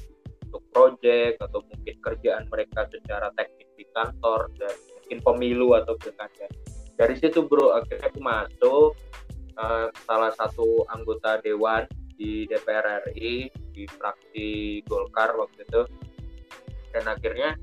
untuk 0.45 0.61
proyek 0.71 1.35
atau 1.39 1.59
mungkin 1.67 1.95
kerjaan 1.99 2.47
mereka 2.47 2.87
secara 2.87 3.27
teknis 3.35 3.67
di 3.75 3.83
kantor 3.91 4.47
dan 4.55 4.71
mungkin 4.95 5.17
pemilu 5.19 5.75
atau 5.75 5.99
pilkada. 5.99 6.47
Dari 6.95 7.15
situ 7.19 7.43
bro 7.43 7.75
akhirnya 7.75 8.07
aku 8.07 8.19
masuk 8.23 8.95
uh, 9.59 9.87
salah 10.07 10.31
satu 10.35 10.83
anggota 10.91 11.39
dewan 11.43 11.87
di 12.15 12.47
DPR 12.47 13.11
RI 13.11 13.51
di 13.75 13.83
fraksi 13.87 14.79
Golkar 14.87 15.35
waktu 15.35 15.67
itu. 15.67 15.81
Dan 16.95 17.11
akhirnya 17.11 17.59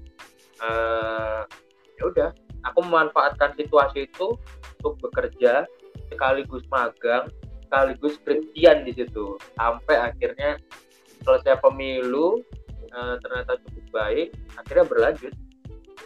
uh, 0.60 1.48
ya 1.96 2.02
udah 2.04 2.30
aku 2.68 2.84
memanfaatkan 2.84 3.56
situasi 3.56 4.06
itu 4.06 4.36
untuk 4.82 4.94
bekerja 5.00 5.64
sekaligus 6.12 6.62
magang 6.68 7.32
sekaligus 7.64 8.20
skripsian 8.20 8.84
di 8.84 8.92
situ. 8.92 9.40
Sampai 9.56 9.96
akhirnya 9.96 10.60
selesai 11.24 11.56
pemilu 11.64 12.44
uh, 12.92 13.16
ternyata 13.24 13.56
cukup 13.64 13.84
baik 13.92 14.28
akhirnya 14.60 14.84
berlanjut. 14.84 15.34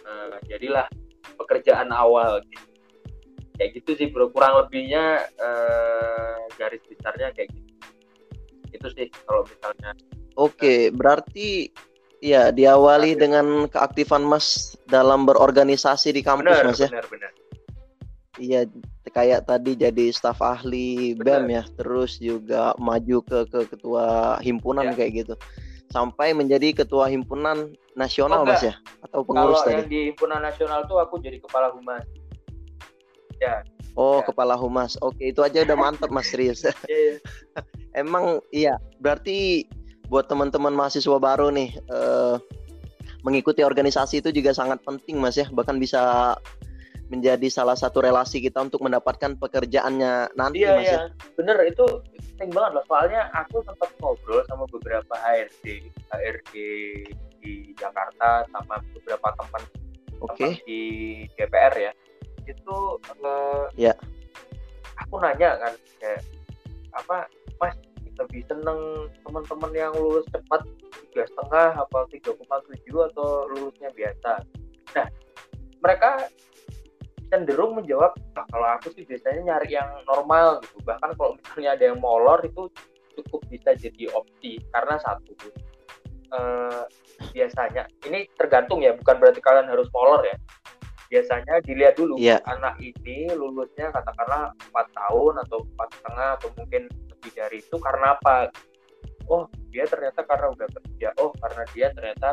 Uh, 0.07 0.39
jadilah 0.47 0.87
pekerjaan 1.35 1.91
awal 1.91 2.39
gitu. 2.47 2.76
Kayak 3.57 3.71
gitu 3.81 3.91
sih 3.97 4.07
bro 4.13 4.29
kurang 4.31 4.55
lebihnya 4.61 5.25
uh, 5.41 6.37
garis 6.55 6.81
besarnya 6.87 7.33
kayak 7.33 7.51
gitu 7.51 7.69
itu 8.73 8.87
sih 8.93 9.07
kalau 9.25 9.41
misalnya 9.43 9.91
oke 10.37 10.53
okay, 10.55 10.93
berarti 10.93 11.73
ya 12.21 12.49
diawali 12.49 13.17
dengan 13.17 13.65
keaktifan 13.69 14.25
mas 14.25 14.77
dalam 14.89 15.25
berorganisasi 15.25 16.13
di 16.13 16.21
kampus 16.21 16.49
benar, 16.49 16.65
mas 16.69 16.81
ya 16.81 16.89
benar 16.89 17.07
benar 17.09 17.31
Iya, 18.37 18.69
kayak 19.09 19.49
tadi 19.49 19.73
jadi 19.73 20.13
staf 20.13 20.45
ahli 20.45 21.17
Bener. 21.17 21.41
BEM 21.41 21.45
ya, 21.57 21.63
terus 21.73 22.21
juga 22.21 22.77
maju 22.77 23.17
ke 23.25 23.49
ke 23.49 23.59
ketua 23.65 24.37
himpunan 24.45 24.93
ya. 24.93 24.95
kayak 24.95 25.11
gitu. 25.25 25.33
Sampai 25.89 26.37
menjadi 26.37 26.85
ketua 26.85 27.09
himpunan 27.09 27.73
nasional 27.97 28.45
oh, 28.45 28.47
Mas 28.47 28.61
ya 28.61 28.77
atau 29.01 29.25
pengurus 29.25 29.57
Kalau 29.63 29.65
tadi. 29.65 29.75
yang 29.81 29.89
di 29.89 29.99
himpunan 30.13 30.39
nasional 30.45 30.85
tuh 30.85 31.01
aku 31.01 31.17
jadi 31.17 31.41
kepala 31.41 31.73
humas. 31.73 32.05
Ya. 33.37 33.61
Oh, 33.97 34.21
ya. 34.21 34.29
kepala 34.29 34.53
humas. 34.53 34.97
Oke, 35.01 35.33
itu 35.33 35.41
aja 35.41 35.65
udah 35.65 35.77
mantep 35.77 36.09
Mas 36.13 36.29
serius. 36.29 36.61
Iya, 36.89 36.97
iya. 36.97 37.15
Emang 38.01 38.45
iya, 38.53 38.77
berarti 39.01 39.65
buat 40.07 40.29
teman-teman 40.29 40.71
mahasiswa 40.71 41.17
baru 41.17 41.49
nih 41.49 41.73
eh, 41.73 42.35
mengikuti 43.25 43.65
organisasi 43.65 44.21
itu 44.21 44.29
juga 44.29 44.53
sangat 44.53 44.79
penting 44.85 45.17
Mas 45.17 45.35
ya, 45.35 45.49
bahkan 45.49 45.81
bisa 45.81 46.35
menjadi 47.07 47.47
salah 47.47 47.75
satu 47.75 48.03
relasi 48.03 48.43
kita 48.43 48.59
untuk 48.67 48.83
mendapatkan 48.83 49.39
pekerjaannya 49.39 50.35
nanti 50.35 50.63
iya, 50.63 50.75
mas 50.75 50.83
ya? 50.83 50.91
iya. 50.91 51.01
bener 51.39 51.57
itu 51.63 51.85
penting 52.35 52.51
banget 52.51 52.71
loh 52.79 52.85
soalnya 52.91 53.31
aku 53.31 53.63
sempat 53.63 53.89
ngobrol 54.03 54.43
sama 54.51 54.67
beberapa 54.67 55.15
HRD 55.15 55.87
HRD 56.11 56.53
di 57.39 57.71
Jakarta 57.79 58.43
sama 58.51 58.83
beberapa 58.91 59.27
teman 59.39 59.63
okay. 60.19 60.59
di 60.67 60.81
DPR 61.39 61.73
ya 61.79 61.91
itu 62.47 62.77
uh, 63.23 63.67
ya. 63.75 63.93
aku 65.03 65.19
nanya 65.19 65.59
kan 65.59 65.73
kayak 65.99 66.21
apa 66.95 67.27
mas 67.61 67.75
lebih 68.17 68.41
seneng 68.49 69.11
teman-teman 69.21 69.71
yang 69.77 69.93
lulus 69.93 70.25
cepat 70.33 70.65
tiga 71.13 71.23
setengah 71.29 71.69
apa 71.77 71.99
tiga 72.09 72.33
koma 72.33 72.57
tujuh 72.65 72.99
atau 73.13 73.45
lulusnya 73.53 73.93
biasa? 73.93 74.41
Nah 74.97 75.07
mereka 75.77 76.25
cenderung 77.29 77.77
menjawab 77.77 78.17
nah, 78.33 78.47
kalau 78.49 78.67
aku 78.79 78.89
sih 78.97 79.05
biasanya 79.05 79.53
nyari 79.53 79.77
yang 79.77 79.89
normal 80.09 80.63
gitu. 80.65 80.81
Bahkan 80.81 81.13
kalau 81.13 81.37
misalnya 81.37 81.69
ada 81.77 81.83
yang 81.93 81.99
molor 82.01 82.41
itu 82.41 82.71
cukup 83.21 83.41
bisa 83.49 83.73
jadi 83.77 84.09
opsi 84.13 84.61
karena 84.73 84.97
satu 85.01 85.33
eh, 86.33 86.83
biasanya 87.33 87.89
ini 88.05 88.29
tergantung 88.37 88.81
ya 88.81 88.93
bukan 88.93 89.17
berarti 89.17 89.41
kalian 89.41 89.69
harus 89.69 89.89
molor 89.89 90.21
ya 90.21 90.37
biasanya 91.07 91.63
dilihat 91.63 91.95
dulu 91.95 92.19
yeah. 92.19 92.39
anak 92.47 92.75
ini 92.79 93.31
lulusnya 93.31 93.91
katakanlah 93.91 94.51
empat 94.69 94.87
tahun 94.91 95.33
atau 95.47 95.63
empat 95.63 95.89
setengah 95.95 96.29
atau 96.39 96.49
mungkin 96.59 96.83
lebih 96.87 97.31
dari 97.33 97.57
itu 97.63 97.75
karena 97.79 98.15
apa 98.19 98.51
oh 99.27 99.47
dia 99.71 99.83
ternyata 99.87 100.23
karena 100.23 100.47
udah 100.51 100.67
kerja 100.67 101.09
oh 101.19 101.31
karena 101.39 101.63
dia 101.75 101.87
ternyata 101.95 102.29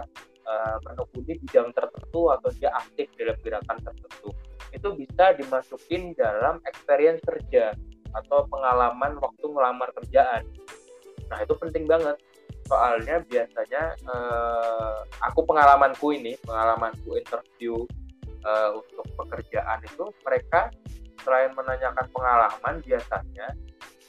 uh, 0.47 0.77
menekuni 0.87 1.39
bidang 1.43 1.71
tertentu 1.75 2.31
atau 2.31 2.51
dia 2.55 2.71
aktif 2.75 3.07
dalam 3.19 3.39
gerakan 3.43 3.79
tertentu 3.83 4.31
itu 4.75 4.89
bisa 4.99 5.25
dimasukin 5.39 6.13
dalam 6.19 6.59
experience 6.67 7.23
kerja 7.23 7.73
atau 8.15 8.47
pengalaman 8.47 9.19
waktu 9.19 9.47
melamar 9.51 9.91
kerjaan. 9.95 10.47
Nah 11.31 11.39
itu 11.43 11.55
penting 11.59 11.87
banget 11.87 12.19
soalnya 12.65 13.21
biasanya 13.29 13.93
eh, 13.93 14.97
aku 15.21 15.45
pengalamanku 15.45 16.17
ini 16.17 16.33
pengalamanku 16.49 17.17
interview 17.21 17.85
eh, 18.45 18.71
untuk 18.77 19.07
pekerjaan 19.17 19.81
itu 19.85 20.05
mereka 20.25 20.71
selain 21.25 21.57
menanyakan 21.57 22.07
pengalaman 22.13 22.75
biasanya 22.85 23.49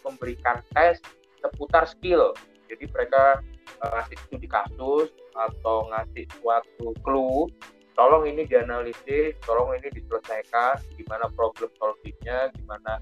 memberikan 0.04 0.60
tes 0.76 1.00
seputar 1.40 1.88
skill 1.88 2.36
jadi 2.68 2.86
mereka 2.92 3.40
eh, 3.82 3.90
ngasih 3.96 4.18
studi 4.28 4.48
kasus 4.52 5.10
atau 5.36 5.88
ngasih 5.92 6.28
suatu 6.40 6.96
clue 7.04 7.52
tolong 7.96 8.28
ini 8.28 8.44
dianalisis, 8.44 9.40
tolong 9.48 9.72
ini 9.80 9.88
diselesaikan, 9.88 10.84
gimana 11.00 11.32
problem 11.32 11.72
solvingnya, 11.80 12.52
gimana 12.60 13.00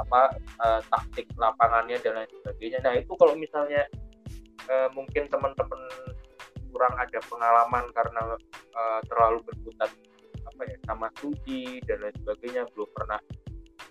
apa 0.00 0.32
uh, 0.64 0.80
taktik 0.88 1.28
lapangannya 1.36 2.00
dan 2.00 2.16
lain 2.16 2.30
sebagainya. 2.40 2.80
Nah 2.80 2.96
itu 2.96 3.12
kalau 3.20 3.36
misalnya 3.36 3.84
uh, 4.72 4.88
mungkin 4.96 5.28
teman-teman 5.28 5.80
kurang 6.72 6.96
ada 6.96 7.20
pengalaman 7.28 7.84
karena 7.92 8.22
uh, 8.72 9.00
terlalu 9.12 9.44
berkutat 9.44 9.92
apa 10.60 10.68
ya 10.68 10.76
sama 10.84 11.08
studi 11.16 11.80
dan 11.88 12.04
lain 12.04 12.12
sebagainya, 12.20 12.68
belum 12.76 12.92
pernah 12.92 13.16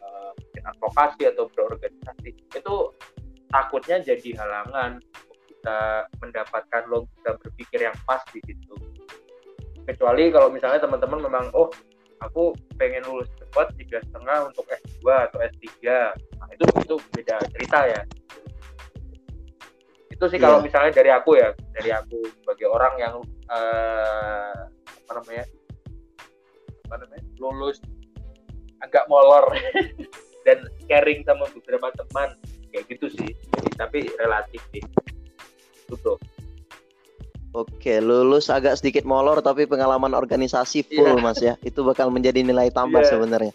uh, 0.05 0.31
advokasi 0.69 1.25
atau 1.33 1.49
berorganisasi, 1.49 2.29
itu 2.29 2.75
takutnya 3.49 3.97
jadi 4.05 4.37
halangan 4.37 5.01
untuk 5.01 5.41
kita 5.49 6.05
mendapatkan 6.21 6.83
logika 6.93 7.41
berpikir 7.41 7.89
yang 7.89 7.97
pas 8.05 8.21
di 8.29 8.37
situ. 8.45 8.77
Kecuali 9.89 10.29
kalau 10.29 10.53
misalnya 10.53 10.85
teman-teman 10.85 11.25
memang 11.25 11.49
oh 11.57 11.73
aku 12.21 12.53
pengen 12.77 13.01
lulus 13.09 13.33
dapat 13.41 13.73
tiga 13.81 13.97
setengah 14.05 14.53
untuk 14.53 14.69
S2 14.69 15.01
atau 15.09 15.41
S3 15.41 15.65
nah 16.37 16.47
itu 16.53 16.63
itu 16.85 16.95
beda 17.17 17.41
cerita 17.49 17.79
ya. 17.89 18.01
Itu 20.13 20.29
sih 20.29 20.37
kalau 20.37 20.61
Iya. 20.61 20.69
misalnya 20.69 20.91
dari 20.93 21.09
aku 21.09 21.33
ya 21.33 21.49
dari 21.73 21.89
aku 21.89 22.21
sebagai 22.45 22.69
orang 22.69 22.93
yang 23.01 23.15
eh, 23.49 24.61
apa 24.77 25.11
namanya 25.17 25.49
apa 26.89 27.05
namanya 27.05 27.21
lulus 27.37 27.77
agak 28.81 29.05
molor 29.05 29.45
dan 30.49 30.57
sharing 30.89 31.21
sama 31.21 31.45
beberapa 31.53 31.93
teman 31.93 32.33
kayak 32.73 32.89
gitu 32.89 33.13
sih 33.13 33.29
Jadi, 33.37 33.69
tapi 33.77 33.99
relatif 34.17 34.61
sih 34.73 34.81
itu 35.85 35.95
bro 36.01 36.17
Oke, 37.49 37.97
lulus 37.97 38.45
agak 38.53 38.77
sedikit 38.77 39.09
molor 39.09 39.41
tapi 39.41 39.65
pengalaman 39.65 40.13
organisasi 40.13 40.85
full 40.85 41.17
Iya. 41.17 41.25
Mas 41.25 41.39
ya. 41.41 41.57
Itu 41.65 41.81
bakal 41.81 42.13
menjadi 42.13 42.45
nilai 42.45 42.69
tambah 42.69 43.01
Iya. 43.01 43.17
sebenarnya. 43.17 43.53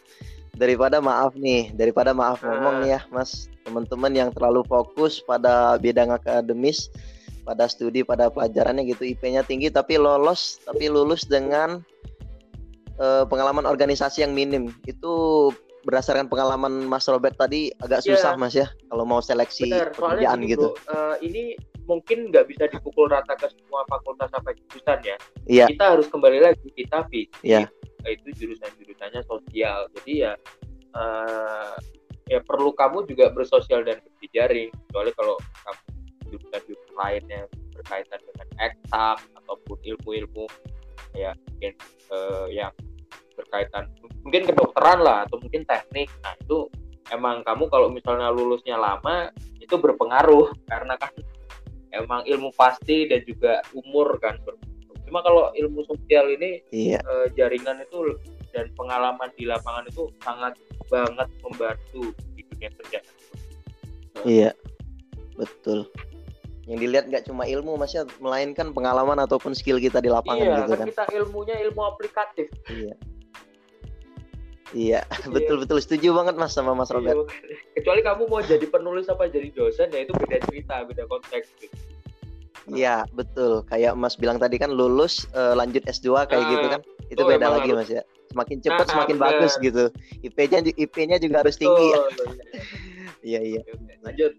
Daripada 0.50 0.98
maaf 0.98 1.38
nih, 1.38 1.70
daripada 1.70 2.10
maaf 2.10 2.42
Ah. 2.42 2.50
ngomong 2.58 2.82
nih 2.82 2.98
ya, 2.98 3.00
Mas, 3.14 3.46
teman-teman 3.62 4.10
yang 4.10 4.30
terlalu 4.34 4.66
fokus 4.66 5.22
pada 5.22 5.78
bidang 5.78 6.10
akademis, 6.10 6.90
pada 7.46 7.70
studi, 7.70 8.02
pada 8.02 8.26
pelajarannya 8.34 8.82
gitu, 8.82 9.06
IP-nya 9.06 9.46
tinggi 9.46 9.70
tapi 9.70 9.94
lolos, 9.94 10.58
tapi 10.66 10.90
lulus 10.90 11.22
dengan 11.30 11.78
eh, 12.96 13.24
pengalaman 13.24 13.64
organisasi 13.64 14.22
yang 14.22 14.32
minim. 14.32 14.70
Itu 14.84 15.50
berdasarkan 15.84 16.26
pengalaman 16.26 16.88
Mas 16.88 17.04
Robert 17.06 17.36
tadi 17.36 17.68
agak 17.78 18.00
Iya. 18.00 18.16
susah 18.16 18.32
Mas 18.34 18.56
ya 18.56 18.66
kalau 18.88 19.04
mau 19.04 19.20
seleksi 19.20 19.68
soalnya 19.68 19.92
pekerjaan 19.92 20.40
gini, 20.40 20.52
gitu. 20.56 20.68
eh, 20.88 21.16
ini 21.20 21.42
mungkin 21.84 22.32
nggak 22.32 22.48
bisa 22.48 22.64
dipukul 22.66 23.12
rata 23.12 23.36
ke 23.36 23.52
semua 23.52 23.84
fakultas 23.84 24.32
apa 24.32 24.56
jurusan 24.56 24.98
ya 25.04 25.16
Iya, 25.44 25.66
kita 25.68 25.84
harus 25.92 26.08
kembali 26.08 26.40
lagi 26.40 26.72
kita 26.72 27.04
fisik 27.12 27.36
Iya. 27.44 27.68
itu 28.06 28.28
jurusan-jurusannya 28.32 29.20
sosial 29.28 29.92
jadi 29.92 30.12
ya 30.16 30.32
eh, 30.96 31.72
ya 32.32 32.40
perlu 32.40 32.72
kamu 32.72 33.04
juga 33.04 33.28
bersosial 33.28 33.84
dan 33.84 34.00
berjejaring 34.00 34.72
kecuali 34.88 35.12
kalau 35.12 35.36
kamu 35.36 35.80
jurusan-jurusan 36.32 36.94
lainnya 36.96 37.44
berkaitan 37.76 38.20
dengan 38.24 38.48
eksak 38.64 39.18
ataupun 39.36 39.76
ilmu-ilmu 39.84 40.48
ya 41.14 41.30
mungkin 41.34 41.72
eh, 42.10 42.46
yang 42.54 42.72
berkaitan 43.34 43.90
mungkin 44.22 44.46
kedokteran 44.46 45.02
lah 45.02 45.26
atau 45.26 45.42
mungkin 45.42 45.66
teknik 45.66 46.08
nah 46.22 46.34
itu 46.38 46.70
emang 47.12 47.42
kamu 47.44 47.68
kalau 47.68 47.88
misalnya 47.90 48.30
lulusnya 48.30 48.78
lama 48.78 49.30
itu 49.58 49.74
berpengaruh 49.76 50.54
karena 50.70 50.94
kan 50.96 51.12
emang 51.94 52.26
ilmu 52.26 52.50
pasti 52.54 53.06
dan 53.06 53.22
juga 53.26 53.62
umur 53.74 54.18
kan 54.18 54.38
berpengaruh. 54.42 54.72
cuma 55.04 55.20
kalau 55.20 55.52
ilmu 55.52 55.84
sosial 55.84 56.32
ini 56.32 56.64
iya. 56.72 56.98
eh, 56.98 57.26
jaringan 57.36 57.84
itu 57.84 58.16
dan 58.54 58.70
pengalaman 58.78 59.28
di 59.34 59.44
lapangan 59.50 59.84
itu 59.90 60.08
sangat 60.22 60.54
banget 60.86 61.28
membantu 61.42 62.14
di 62.38 62.46
dunia 62.46 62.70
kerja. 62.78 63.00
Iya, 64.22 64.50
betul. 65.34 65.90
Yang 66.64 66.78
dilihat 66.80 67.04
nggak 67.06 67.24
cuma 67.24 67.44
ilmu, 67.44 67.76
mas 67.76 67.92
ya, 67.92 68.08
melainkan 68.18 68.72
pengalaman 68.72 69.20
ataupun 69.20 69.52
skill 69.52 69.76
kita 69.76 70.00
di 70.00 70.08
lapangan 70.08 70.40
iya, 70.42 70.56
gitu 70.58 70.72
kan 70.72 70.78
kan. 70.78 70.88
kita 70.88 71.04
ilmunya 71.14 71.56
ilmu 71.60 71.80
aplikatif. 71.84 72.48
Iya. 72.66 72.94
Iya, 74.74 75.00
Iya. 75.04 75.28
betul 75.30 75.56
betul 75.60 75.78
setuju 75.78 76.10
banget 76.14 76.34
mas 76.34 76.50
sama 76.50 76.72
mas 76.72 76.88
Robert. 76.88 77.14
Iya. 77.20 77.28
Kecuali 77.74 78.00
kamu 78.00 78.22
mau 78.26 78.40
jadi 78.40 78.66
penulis 78.66 79.06
apa 79.06 79.28
jadi 79.28 79.52
dosen 79.52 79.86
ya 79.88 80.02
itu 80.02 80.12
beda 80.14 80.40
cerita, 80.42 80.82
beda 80.82 81.04
konteks. 81.04 81.46
gitu. 81.60 81.76
Iya, 82.66 83.04
betul. 83.12 83.60
Kayak 83.62 83.92
mas 83.92 84.16
bilang 84.16 84.40
tadi 84.40 84.56
kan 84.56 84.72
lulus 84.72 85.28
eh, 85.30 85.52
lanjut 85.52 85.84
S2 85.84 86.26
kayak 86.26 86.40
Nah, 86.40 86.50
gitu 86.50 86.66
kan. 86.66 86.80
Itu 87.04 87.20
betul, 87.20 87.30
beda 87.30 87.46
lagi 87.50 87.70
harus- 87.70 87.78
mas 87.78 87.90
ya. 87.92 88.02
Semakin 88.26 88.56
cepat 88.58 88.78
Nah, 88.80 88.90
semakin 88.90 89.16
bener. 89.16 89.26
bagus 89.30 89.52
gitu. 89.60 89.84
IP-nya 90.24 90.58
IP-nya 90.66 91.16
juga 91.18 91.36
harus 91.38 91.54
tinggi 91.54 91.86
ya. 91.86 91.98
Iya 93.24 93.40
iya. 93.42 93.60
Oke. 93.62 93.94
Lanjut. 94.02 94.32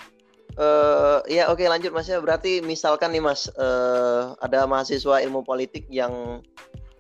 Eh 0.56 1.20
ya 1.36 1.52
oke 1.52 1.68
lanjut 1.68 1.92
mas 1.92 2.08
ya. 2.08 2.24
Berarti 2.24 2.64
misalkan 2.64 3.12
nih 3.12 3.24
mas 3.24 3.52
eh, 3.52 4.22
ada 4.40 4.64
mahasiswa 4.64 5.20
ilmu 5.20 5.44
politik 5.44 5.84
yang 5.92 6.40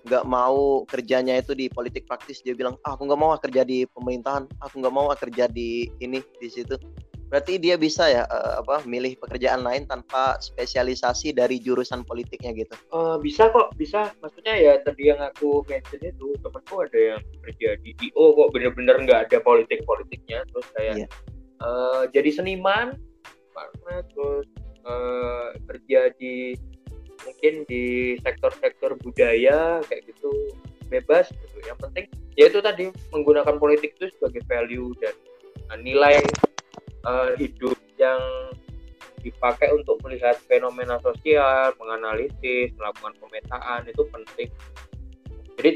nggak 0.05 0.21
mau 0.29 0.85
kerjanya 0.85 1.33
itu 1.41 1.57
di 1.57 1.65
politik 1.65 2.05
praktis 2.05 2.37
dia 2.45 2.53
bilang 2.53 2.77
ah, 2.85 2.93
aku 2.93 3.09
nggak 3.09 3.17
mau 3.17 3.33
ah 3.33 3.41
kerja 3.41 3.65
di 3.65 3.89
pemerintahan 3.89 4.45
aku 4.61 4.77
nggak 4.77 4.93
mau 4.93 5.09
ah 5.09 5.17
kerja 5.17 5.49
di 5.49 5.89
ini 5.97 6.21
di 6.37 6.45
situ 6.45 6.77
berarti 7.25 7.57
dia 7.57 7.73
bisa 7.73 8.05
ya 8.05 8.21
eh, 8.29 8.53
apa 8.61 8.85
milih 8.85 9.17
pekerjaan 9.17 9.65
lain 9.65 9.89
tanpa 9.89 10.37
spesialisasi 10.37 11.33
dari 11.33 11.57
jurusan 11.57 12.05
politiknya 12.05 12.53
gitu 12.53 12.77
Eh, 12.93 13.17
bisa 13.17 13.49
kok, 13.49 13.73
bisa. 13.81 14.13
Maksudnya 14.21 14.53
ya 14.53 14.77
tadi 14.85 15.09
yang 15.09 15.17
aku 15.25 15.65
mention 15.65 15.97
itu 16.05 16.37
temanku 16.45 16.85
ada 16.85 17.17
yang 17.17 17.21
kerja 17.41 17.73
di 17.81 17.97
IO 18.13 18.37
kok 18.37 18.53
bener-bener 18.53 19.01
nggak 19.09 19.19
ada 19.25 19.37
politik-politiknya. 19.41 20.45
Terus 20.53 20.67
kayak 20.77 20.95
Iya. 21.01 21.07
eh, 21.65 22.03
jadi 22.13 22.29
seniman, 22.29 22.93
karena 23.55 23.95
terus 24.11 24.47
eh, 24.85 25.47
kerja 25.65 26.01
di 26.19 26.35
mungkin 27.23 27.65
di 27.65 28.15
sektor-sektor 28.21 28.99
budaya 29.01 29.81
kayak 29.87 30.03
gitu 30.11 30.29
bebas 30.91 31.31
gitu. 31.31 31.57
Yang 31.65 31.77
penting 31.87 32.05
ya 32.35 32.45
itu 32.51 32.59
tadi 32.59 32.91
menggunakan 33.15 33.55
politik 33.57 33.95
itu 33.97 34.11
sebagai 34.19 34.43
value 34.45 34.91
dan 34.99 35.15
eh, 35.73 35.79
nilai 35.81 36.19
eh, 37.07 37.29
hidup 37.39 37.79
yang 37.95 38.21
dipakai 39.25 39.73
untuk 39.73 39.97
melihat 40.05 40.37
fenomena 40.45 41.01
sosial, 41.01 41.73
menganalisis, 41.81 42.69
melakukan 42.77 43.17
pemetaan 43.17 43.89
itu 43.89 44.03
penting. 44.13 44.49
Jadi 45.57 45.71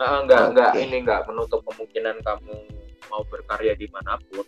eh, 0.00 0.18
nggak 0.26 0.42
nggak 0.56 0.72
ini 0.82 0.96
nggak 1.06 1.30
menutup 1.30 1.62
kemungkinan 1.68 2.18
kamu 2.26 2.73
mau 3.14 3.22
berkarya 3.24 3.78
di 3.78 3.86
mana 3.86 4.18
pun. 4.26 4.42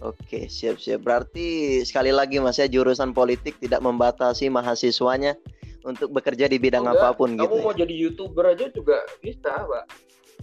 oke 0.00 0.40
siap 0.48 0.76
siap 0.76 1.00
berarti 1.00 1.46
sekali 1.80 2.10
lagi 2.10 2.38
mas 2.38 2.58
ya 2.58 2.66
jurusan 2.66 3.10
politik 3.12 3.54
tidak 3.56 3.78
membatasi 3.78 4.50
mahasiswanya 4.50 5.38
untuk 5.80 6.10
bekerja 6.10 6.44
di 6.44 6.58
bidang 6.58 6.82
Enggak, 6.84 6.98
apa 7.00 7.08
pun 7.14 7.30
kamu 7.32 7.46
gitu 7.46 7.54
mau 7.60 7.70
ya. 7.70 7.78
jadi 7.78 7.94
youtuber 7.96 8.44
aja 8.48 8.66
juga 8.68 8.98
bisa, 9.18 9.54
pak. 9.54 9.84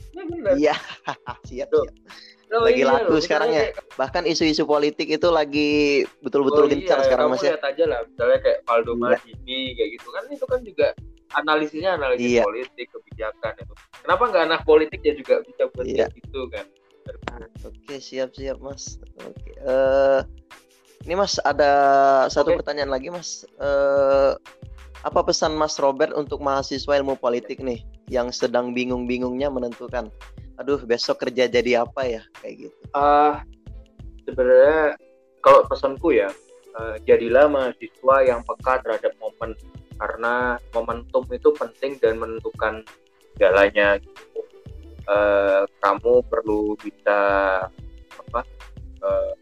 Ya, 0.10 0.24
bener. 0.24 0.54
iya 0.56 0.76
siap 1.48 1.68
Tuh. 1.68 1.84
siap 1.84 2.24
Oh, 2.48 2.62
lagi 2.62 2.78
iya 2.78 2.88
laku 2.88 3.10
loh, 3.12 3.20
sekarang 3.20 3.50
ya. 3.50 3.68
kayak- 3.68 3.84
bahkan 3.96 4.24
isu-isu 4.24 4.64
politik 4.64 5.10
itu 5.10 5.28
lagi 5.28 5.70
betul-betul 6.22 6.64
Oh, 6.64 6.70
gencar 6.70 7.02
iya, 7.02 7.04
sekarang 7.04 7.26
kamu 7.28 7.36
mas 7.36 7.42
ya 7.42 7.52
lihat 7.52 7.66
aja 7.66 7.84
lah, 7.86 8.00
misalnya 8.06 8.40
kayak 8.40 8.60
Valdo 8.64 8.92
Iya. 8.92 9.02
Maldini 9.02 9.60
kayak 9.74 9.90
gitu 9.92 10.08
kan 10.08 10.24
itu 10.30 10.46
kan 10.46 10.60
juga 10.62 10.88
analisisnya 11.34 11.92
analisis 11.98 12.32
Iya. 12.32 12.44
politik 12.44 12.88
kebijakan 12.88 13.54
itu. 13.58 13.74
Kenapa 14.00 14.24
nggak 14.30 14.44
anak 14.46 14.62
politik 14.64 15.02
ya 15.02 15.14
juga 15.16 15.36
bisa 15.42 15.64
buat 15.68 15.86
Iya. 15.86 16.06
gitu 16.14 16.42
kan? 16.48 16.66
Oke, 17.66 18.02
siap-siap, 18.02 18.58
Mas. 18.62 18.98
Oke. 19.22 19.52
eh 19.62 20.22
ini 21.06 21.14
Mas 21.14 21.38
ada 21.46 21.72
satu 22.34 22.54
Oke. 22.54 22.66
pertanyaan 22.66 22.94
lagi, 22.94 23.14
Mas. 23.14 23.46
Eh 23.62 24.34
apa 25.06 25.22
pesan 25.22 25.54
Mas 25.54 25.78
Robert 25.78 26.18
untuk 26.18 26.42
mahasiswa 26.42 26.98
ilmu 26.98 27.14
politik 27.22 27.62
nih 27.62 27.86
yang 28.10 28.34
sedang 28.34 28.74
bingung-bingungnya 28.74 29.54
menentukan, 29.54 30.10
aduh 30.58 30.82
besok 30.82 31.22
kerja 31.22 31.46
jadi 31.46 31.86
apa 31.86 32.10
ya, 32.10 32.22
kayak 32.42 32.70
gitu. 32.70 32.78
Ah, 32.98 33.46
sebenarnya 34.26 34.98
kalau 35.46 35.62
pesanku 35.70 36.10
ya, 36.10 36.34
eh, 36.74 36.96
jadilah 37.06 37.46
mahasiswa 37.46 38.16
yang 38.26 38.42
peka 38.42 38.82
terhadap 38.82 39.14
momen 39.22 39.54
karena 40.02 40.58
momentum 40.74 41.22
itu 41.30 41.54
penting 41.54 42.02
dan 42.02 42.18
menentukan 42.18 42.82
segalanya. 43.38 44.02
Eh, 45.06 45.64
kamu 45.86 46.26
perlu 46.26 46.74
bisa 46.82 47.20
apa 48.18 48.42
eh, 49.06 49.34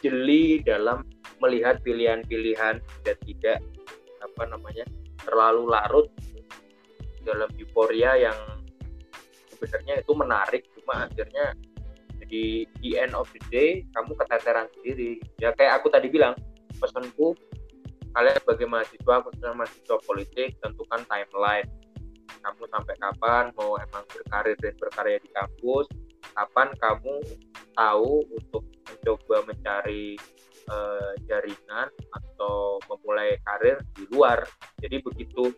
jeli 0.00 0.64
dalam 0.64 1.04
melihat 1.44 1.76
pilihan-pilihan 1.84 2.80
dan 3.04 3.16
tidak 3.28 3.60
apa 4.24 4.42
namanya 4.48 4.88
terlalu 5.20 5.68
larut 5.68 6.08
dalam 7.20 7.52
euforia 7.60 8.16
yang 8.16 8.38
sebenarnya 9.52 10.00
itu 10.00 10.12
menarik 10.16 10.62
cuma 10.72 11.04
akhirnya 11.04 11.52
jadi 12.24 12.64
di 12.80 12.90
end 12.96 13.12
of 13.12 13.28
the 13.36 13.40
day 13.52 13.84
kamu 13.92 14.16
keteteran 14.24 14.72
sendiri. 14.72 15.20
Ya 15.36 15.52
kayak 15.52 15.84
aku 15.84 15.92
tadi 15.92 16.08
bilang 16.08 16.32
pesanku 16.80 17.36
kalian 18.16 18.40
sebagai 18.40 18.72
mahasiswa 18.72 19.14
khususnya 19.20 19.52
mahasiswa 19.52 19.96
politik 20.08 20.56
tentukan 20.64 21.04
timeline 21.12 21.68
kamu 22.44 22.62
sampai 22.68 22.94
kapan 23.00 23.44
mau 23.56 23.80
emang 23.80 24.04
berkarir 24.12 24.56
dan 24.60 24.74
berkarya 24.76 25.18
di 25.24 25.30
kampus 25.32 25.88
kapan 26.34 26.68
kamu 26.76 27.16
tahu 27.72 28.24
untuk 28.28 28.62
mencoba 28.84 29.36
mencari 29.48 30.16
eh, 30.68 31.12
jaringan 31.28 31.88
atau 32.12 32.78
memulai 32.90 33.38
karir 33.44 33.80
di 33.94 34.04
luar. 34.12 34.44
Jadi 34.82 35.00
begitu 35.00 35.52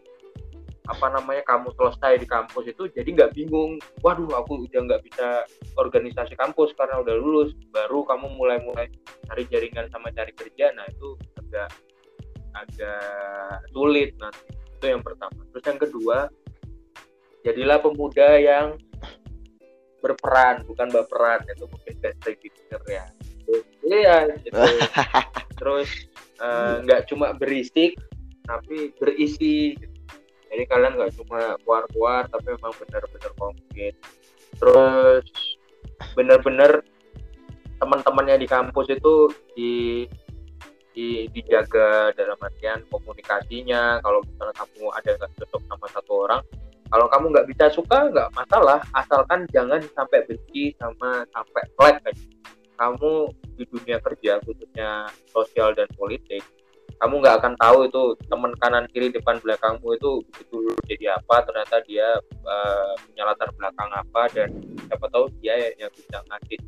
apa 0.87 1.11
namanya 1.11 1.43
kamu 1.43 1.75
selesai 1.75 2.23
di 2.23 2.31
kampus 2.31 2.71
itu 2.71 2.87
jadi 2.95 3.11
nggak 3.11 3.35
bingung 3.35 3.75
waduh 4.07 4.31
aku 4.39 4.71
udah 4.71 4.87
nggak 4.87 5.03
bisa 5.03 5.43
organisasi 5.75 6.39
kampus 6.39 6.71
karena 6.79 7.03
udah 7.03 7.11
lulus 7.19 7.51
baru 7.75 8.07
kamu 8.07 8.39
mulai-mulai 8.39 8.87
cari 9.27 9.45
jaringan 9.51 9.91
sama 9.91 10.15
cari 10.15 10.31
kerja. 10.31 10.71
Nah 10.79 10.87
itu 10.87 11.19
agak 11.43 11.69
agak 12.55 13.67
sulit 13.75 14.15
nanti. 14.17 14.47
Itu 14.79 14.87
yang 14.93 15.03
pertama. 15.03 15.41
Terus 15.53 15.65
yang 15.67 15.81
kedua 15.81 16.19
jadilah 17.47 17.79
pemuda 17.79 18.43
yang 18.43 18.75
berperan 20.03 20.67
bukan 20.67 20.91
baperan 20.91 21.47
itu 21.47 21.65
mungkin 21.71 21.95
bahasa 22.03 22.31
ginger 22.35 22.83
ya 22.91 23.07
iya 23.87 24.17
gitu. 24.43 24.59
Terus 25.63 25.89
eh, 26.43 26.75
nggak 26.83 27.01
uh, 27.01 27.07
cuma 27.07 27.31
berisik 27.39 27.95
tapi 28.47 28.91
berisi. 28.99 29.79
Gitu. 29.79 29.95
jadi 30.47 30.63
kalian 30.71 30.95
nggak 30.95 31.13
cuma 31.21 31.59
keluar-keluar 31.67 32.23
tapi 32.31 32.55
memang 32.55 32.73
benar-benar 32.79 33.33
konkret 33.35 33.95
terus 34.57 35.27
benar-benar 36.15 36.87
teman-temannya 37.83 38.41
di 38.41 38.49
kampus 38.49 38.89
itu 38.89 39.29
di, 39.53 40.07
di 40.97 41.29
dijaga 41.35 42.15
dalam 42.17 42.39
artian 42.41 42.81
komunikasinya. 42.89 44.01
Kalau 44.01 44.25
misalnya 44.25 44.55
kamu 44.57 44.87
ada 44.97 45.11
nggak 45.19 45.33
cocok 45.45 45.63
sama 45.69 45.87
satu 45.93 46.13
orang 46.25 46.41
kalau 46.91 47.07
kamu 47.11 47.25
nggak 47.35 47.49
bisa 47.51 47.65
suka 47.73 48.11
nggak 48.11 48.31
masalah. 48.35 48.81
Asalkan 48.95 49.47
jangan 49.51 49.83
sampai 49.95 50.25
benci 50.27 50.75
sama 50.79 51.27
sampai 51.35 51.63
flat 51.75 51.97
kan 52.03 52.15
kamu 52.77 53.33
di 53.57 53.65
dunia 53.73 53.97
kerja 54.05 54.37
khususnya 54.45 55.09
sosial 55.33 55.73
dan 55.73 55.89
politik 55.97 56.45
kamu 56.97 57.21
nggak 57.21 57.37
akan 57.45 57.55
tahu 57.61 57.79
itu 57.89 58.03
teman 58.29 58.53
kanan 58.57 58.85
kiri 58.89 59.13
depan 59.13 59.37
belakangmu 59.45 59.97
itu 59.97 60.25
begitu 60.33 60.57
jadi 60.89 61.21
apa 61.21 61.45
ternyata 61.45 61.77
dia 61.85 62.09
uh, 62.25 62.93
punya 63.05 63.23
latar 63.29 63.49
belakang 63.53 63.91
apa 63.93 64.23
dan 64.33 64.49
siapa 64.89 65.07
tahu 65.13 65.29
dia 65.45 65.77
yang 65.77 65.93
bisa 65.93 66.25
ngasih 66.25 66.61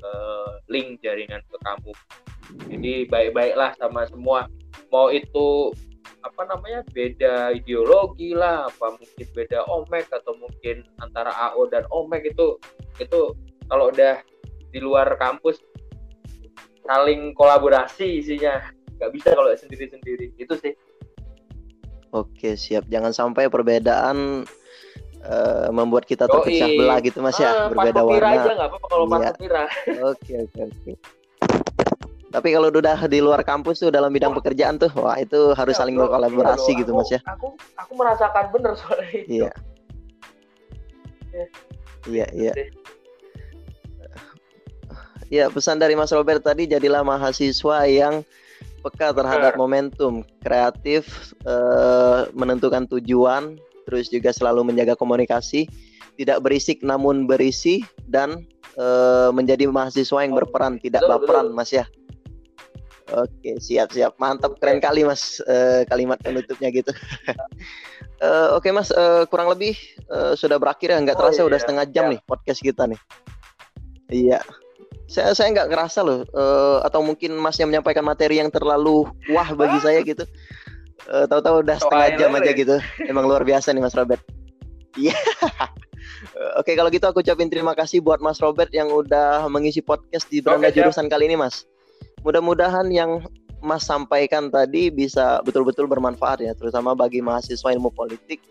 uh, 0.00 0.56
link 0.72 1.04
jaringan 1.04 1.44
ke 1.44 1.56
kamu. 1.60 1.92
Jadi 2.68 2.92
baik-baiklah 3.08 3.76
sama 3.76 4.08
semua. 4.08 4.48
Mau 4.88 5.08
itu 5.12 5.72
apa 6.22 6.42
namanya 6.46 6.86
beda 6.94 7.50
ideologi 7.54 8.34
lah 8.34 8.70
apa 8.70 8.94
mungkin 8.94 9.26
beda 9.34 9.66
omek 9.66 10.06
atau 10.10 10.38
mungkin 10.38 10.86
antara 11.02 11.30
AO 11.50 11.66
dan 11.66 11.82
omek 11.90 12.30
itu 12.30 12.58
itu 13.02 13.34
kalau 13.66 13.90
udah 13.90 14.22
di 14.72 14.80
luar 14.80 15.18
kampus 15.20 15.60
saling 16.86 17.32
kolaborasi 17.34 18.22
isinya. 18.22 18.58
Nggak 18.98 19.10
bisa 19.14 19.28
kalau 19.34 19.50
sendiri-sendiri. 19.54 20.34
Itu 20.38 20.54
sih. 20.58 20.74
Oke 22.12 22.58
siap. 22.58 22.86
Jangan 22.90 23.14
sampai 23.14 23.48
perbedaan 23.48 24.44
uh, 25.24 25.68
membuat 25.72 26.04
kita 26.04 26.28
terpecah 26.28 26.68
belah 26.76 26.98
gitu 27.00 27.18
mas 27.24 27.38
ya. 27.38 27.66
Ah, 27.66 27.68
berbeda 27.70 28.02
warna. 28.04 28.30
aja 28.36 28.50
nggak 28.52 28.68
apa-apa 28.68 28.86
kalau 28.90 29.06
iya. 29.08 29.30
oke 30.12 30.32
oke 30.48 30.60
oke 30.68 30.92
tapi 32.32 32.56
kalau 32.56 32.72
udah 32.72 33.04
di 33.06 33.20
luar 33.20 33.44
kampus 33.44 33.84
tuh 33.84 33.92
dalam 33.92 34.08
bidang 34.08 34.32
pekerjaan 34.32 34.80
tuh 34.80 34.88
wah 34.96 35.20
itu 35.20 35.52
harus 35.52 35.76
ya, 35.76 35.84
saling 35.84 35.94
bro, 36.00 36.08
berkolaborasi 36.08 36.72
iya 36.72 36.80
gitu 36.80 36.90
aku, 36.96 36.98
mas 37.04 37.10
ya. 37.12 37.20
Aku 37.28 37.46
aku 37.76 37.92
merasakan 37.92 38.44
bener 38.48 38.72
soal 38.80 39.00
itu. 39.12 39.44
Iya. 39.44 39.50
Iya 42.08 42.26
iya. 42.32 42.52
Ya, 45.32 45.48
pesan 45.48 45.80
dari 45.80 45.96
Mas 45.96 46.12
Robert 46.12 46.44
tadi 46.44 46.68
jadilah 46.68 47.00
mahasiswa 47.00 47.88
yang 47.88 48.20
peka 48.84 49.16
terhadap 49.16 49.56
momentum, 49.56 50.20
kreatif, 50.44 51.32
uh, 51.48 52.28
menentukan 52.36 52.84
tujuan, 52.84 53.56
terus 53.88 54.12
juga 54.12 54.28
selalu 54.28 54.68
menjaga 54.68 54.92
komunikasi, 54.92 55.72
tidak 56.20 56.44
berisik 56.44 56.84
namun 56.84 57.24
berisi 57.24 57.80
dan 58.04 58.44
uh, 58.76 59.32
menjadi 59.32 59.72
mahasiswa 59.72 60.20
yang 60.20 60.36
berperan, 60.36 60.76
tidak 60.84 61.00
baperan, 61.08 61.48
Mas 61.56 61.72
ya. 61.72 61.88
Oke, 63.10 63.58
siap 63.58 63.90
siap, 63.90 64.14
mantap, 64.22 64.54
keren 64.62 64.78
kali 64.78 65.02
Mas 65.02 65.42
uh, 65.44 65.82
kalimat 65.90 66.22
penutupnya 66.22 66.70
gitu. 66.70 66.94
uh, 68.22 68.54
Oke 68.56 68.70
Mas, 68.70 68.94
uh, 68.94 69.26
kurang 69.26 69.50
lebih 69.50 69.74
uh, 70.06 70.38
sudah 70.38 70.56
berakhir 70.62 70.94
ya, 70.94 70.98
nggak 71.02 71.18
oh, 71.18 71.20
terasa 71.26 71.42
oh, 71.42 71.44
iya. 71.44 71.48
udah 71.50 71.58
setengah 71.58 71.84
jam 71.90 72.04
ya. 72.08 72.10
nih 72.14 72.20
podcast 72.24 72.60
kita 72.62 72.82
nih. 72.86 73.00
Iya. 74.12 74.40
Saya 75.10 75.34
saya 75.34 75.50
nggak 75.52 75.68
ngerasa 75.74 76.00
loh 76.06 76.24
uh, 76.32 76.80
atau 76.86 77.02
mungkin 77.02 77.36
Mas 77.36 77.58
yang 77.58 77.68
menyampaikan 77.68 78.06
materi 78.06 78.38
yang 78.38 78.48
terlalu 78.48 79.04
wah 79.34 79.48
bagi 79.52 79.82
saya 79.82 80.00
gitu. 80.06 80.22
Uh, 81.10 81.26
tahu-tahu 81.26 81.66
udah 81.66 81.76
setengah 81.82 82.08
jam 82.16 82.30
aja 82.38 82.50
gitu. 82.54 82.76
Emang 83.10 83.26
luar 83.26 83.42
biasa 83.42 83.74
nih 83.74 83.82
Mas 83.82 83.98
Robert. 83.98 84.22
Iya. 84.94 85.16
Oke 86.60 86.78
kalau 86.78 86.88
gitu 86.88 87.02
aku 87.02 87.18
ucapin 87.20 87.50
terima 87.50 87.74
kasih 87.74 87.98
buat 87.98 88.22
Mas 88.22 88.38
Robert 88.38 88.70
yang 88.70 88.88
udah 88.88 89.50
mengisi 89.50 89.82
podcast 89.82 90.30
di 90.30 90.38
beranda 90.38 90.70
jurusan 90.70 91.10
kali 91.10 91.26
ini 91.26 91.34
Mas 91.34 91.66
mudah-mudahan 92.22 92.88
yang 92.90 93.22
Mas 93.62 93.86
sampaikan 93.86 94.50
tadi 94.50 94.90
bisa 94.90 95.38
betul-betul 95.46 95.86
bermanfaat 95.86 96.42
ya 96.42 96.50
terutama 96.58 96.98
bagi 96.98 97.22
mahasiswa 97.22 97.70
ilmu 97.70 97.94
politik 97.94 98.42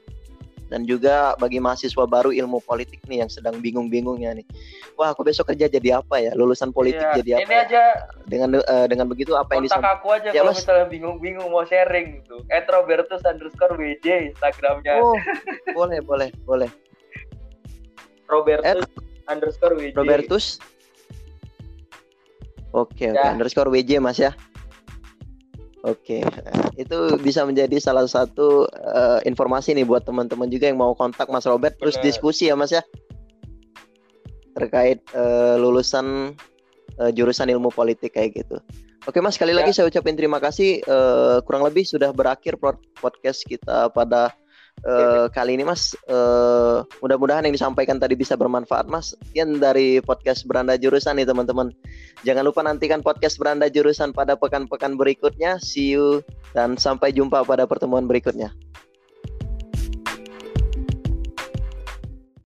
dan 0.71 0.87
juga 0.87 1.35
bagi 1.35 1.59
mahasiswa 1.59 2.07
baru 2.07 2.31
ilmu 2.31 2.63
politik 2.63 3.03
nih 3.11 3.27
yang 3.27 3.27
sedang 3.27 3.59
bingung-bingungnya 3.59 4.39
nih. 4.39 4.47
Wah, 4.95 5.11
aku 5.11 5.27
besok 5.27 5.51
kerja 5.51 5.67
jadi 5.67 5.99
apa 5.99 6.23
ya? 6.23 6.31
Lulusan 6.31 6.71
politik 6.71 7.03
iya, 7.03 7.19
jadi 7.19 7.29
apa? 7.35 7.43
Ini 7.43 7.51
ya? 7.51 7.61
aja 7.67 7.83
dengan 8.31 8.49
uh, 8.63 8.87
dengan 8.87 9.11
begitu 9.11 9.35
apa 9.35 9.59
yang 9.59 9.67
disampaikan? 9.67 9.99
aku 9.99 10.07
aja 10.15 10.29
ya, 10.31 10.39
kalau 10.39 10.55
misalnya 10.55 10.87
bingung-bingung 10.87 11.51
mau 11.51 11.67
sharing 11.67 12.23
gitu. 12.23 12.39
Robertus 12.71 13.19
underscore 13.27 13.75
WJ 13.75 14.31
Instagramnya. 14.31 15.03
Oh, 15.03 15.19
boleh, 15.75 15.99
boleh, 15.99 16.31
boleh. 16.47 16.71
Robertus 18.31 18.87
At 18.87 18.87
underscore 19.27 19.75
WJ. 19.75 19.91
Robertus. 19.99 20.63
Oke, 22.71 23.07
okay, 23.07 23.09
ya. 23.11 23.31
oke. 23.31 23.31
Underscore 23.39 23.69
WJ 23.71 23.99
Mas 23.99 24.19
ya. 24.19 24.31
Oke, 25.81 26.21
okay. 26.21 26.77
itu 26.77 27.17
bisa 27.25 27.41
menjadi 27.41 27.81
salah 27.81 28.05
satu 28.05 28.69
uh, 28.69 29.17
informasi 29.25 29.73
nih 29.73 29.81
buat 29.81 30.05
teman-teman 30.05 30.45
juga 30.45 30.69
yang 30.69 30.77
mau 30.77 30.93
kontak 30.93 31.25
Mas 31.33 31.49
Robert 31.49 31.73
terus 31.81 31.97
diskusi 32.05 32.53
ya 32.53 32.53
Mas 32.53 32.69
ya 32.69 32.85
terkait 34.53 35.01
uh, 35.17 35.57
lulusan 35.57 36.37
uh, 37.01 37.11
jurusan 37.11 37.49
ilmu 37.49 37.73
politik 37.73 38.13
kayak 38.13 38.45
gitu. 38.45 38.61
Oke 39.09 39.17
Mas, 39.17 39.41
sekali 39.41 39.57
ya. 39.57 39.65
lagi 39.65 39.73
saya 39.73 39.89
ucapin 39.89 40.13
terima 40.13 40.37
kasih. 40.37 40.85
Uh, 40.85 41.41
kurang 41.49 41.65
lebih 41.65 41.81
sudah 41.81 42.13
berakhir 42.13 42.61
podcast 43.01 43.41
kita 43.49 43.89
pada 43.89 44.29
uh, 44.85 45.27
kali 45.31 45.57
ini 45.59 45.63
Mas. 45.65 45.93
Uh, 46.07 46.83
mudah-mudahan 46.99 47.45
yang 47.45 47.55
disampaikan 47.55 47.97
tadi 47.97 48.17
bisa 48.17 48.33
bermanfaat 48.37 48.87
Mas. 48.87 49.13
Sekian 49.27 49.61
dari 49.61 50.01
podcast 50.01 50.45
Beranda 50.45 50.77
Jurusan 50.77 51.17
nih 51.17 51.27
teman-teman. 51.27 51.73
Jangan 52.25 52.43
lupa 52.45 52.61
nantikan 52.65 53.01
podcast 53.05 53.37
Beranda 53.37 53.67
Jurusan 53.69 54.13
pada 54.13 54.37
pekan-pekan 54.37 54.97
berikutnya. 54.97 55.57
See 55.61 55.93
you 55.93 56.25
dan 56.55 56.75
sampai 56.75 57.13
jumpa 57.15 57.45
pada 57.45 57.65
pertemuan 57.65 58.05
berikutnya. 58.05 58.51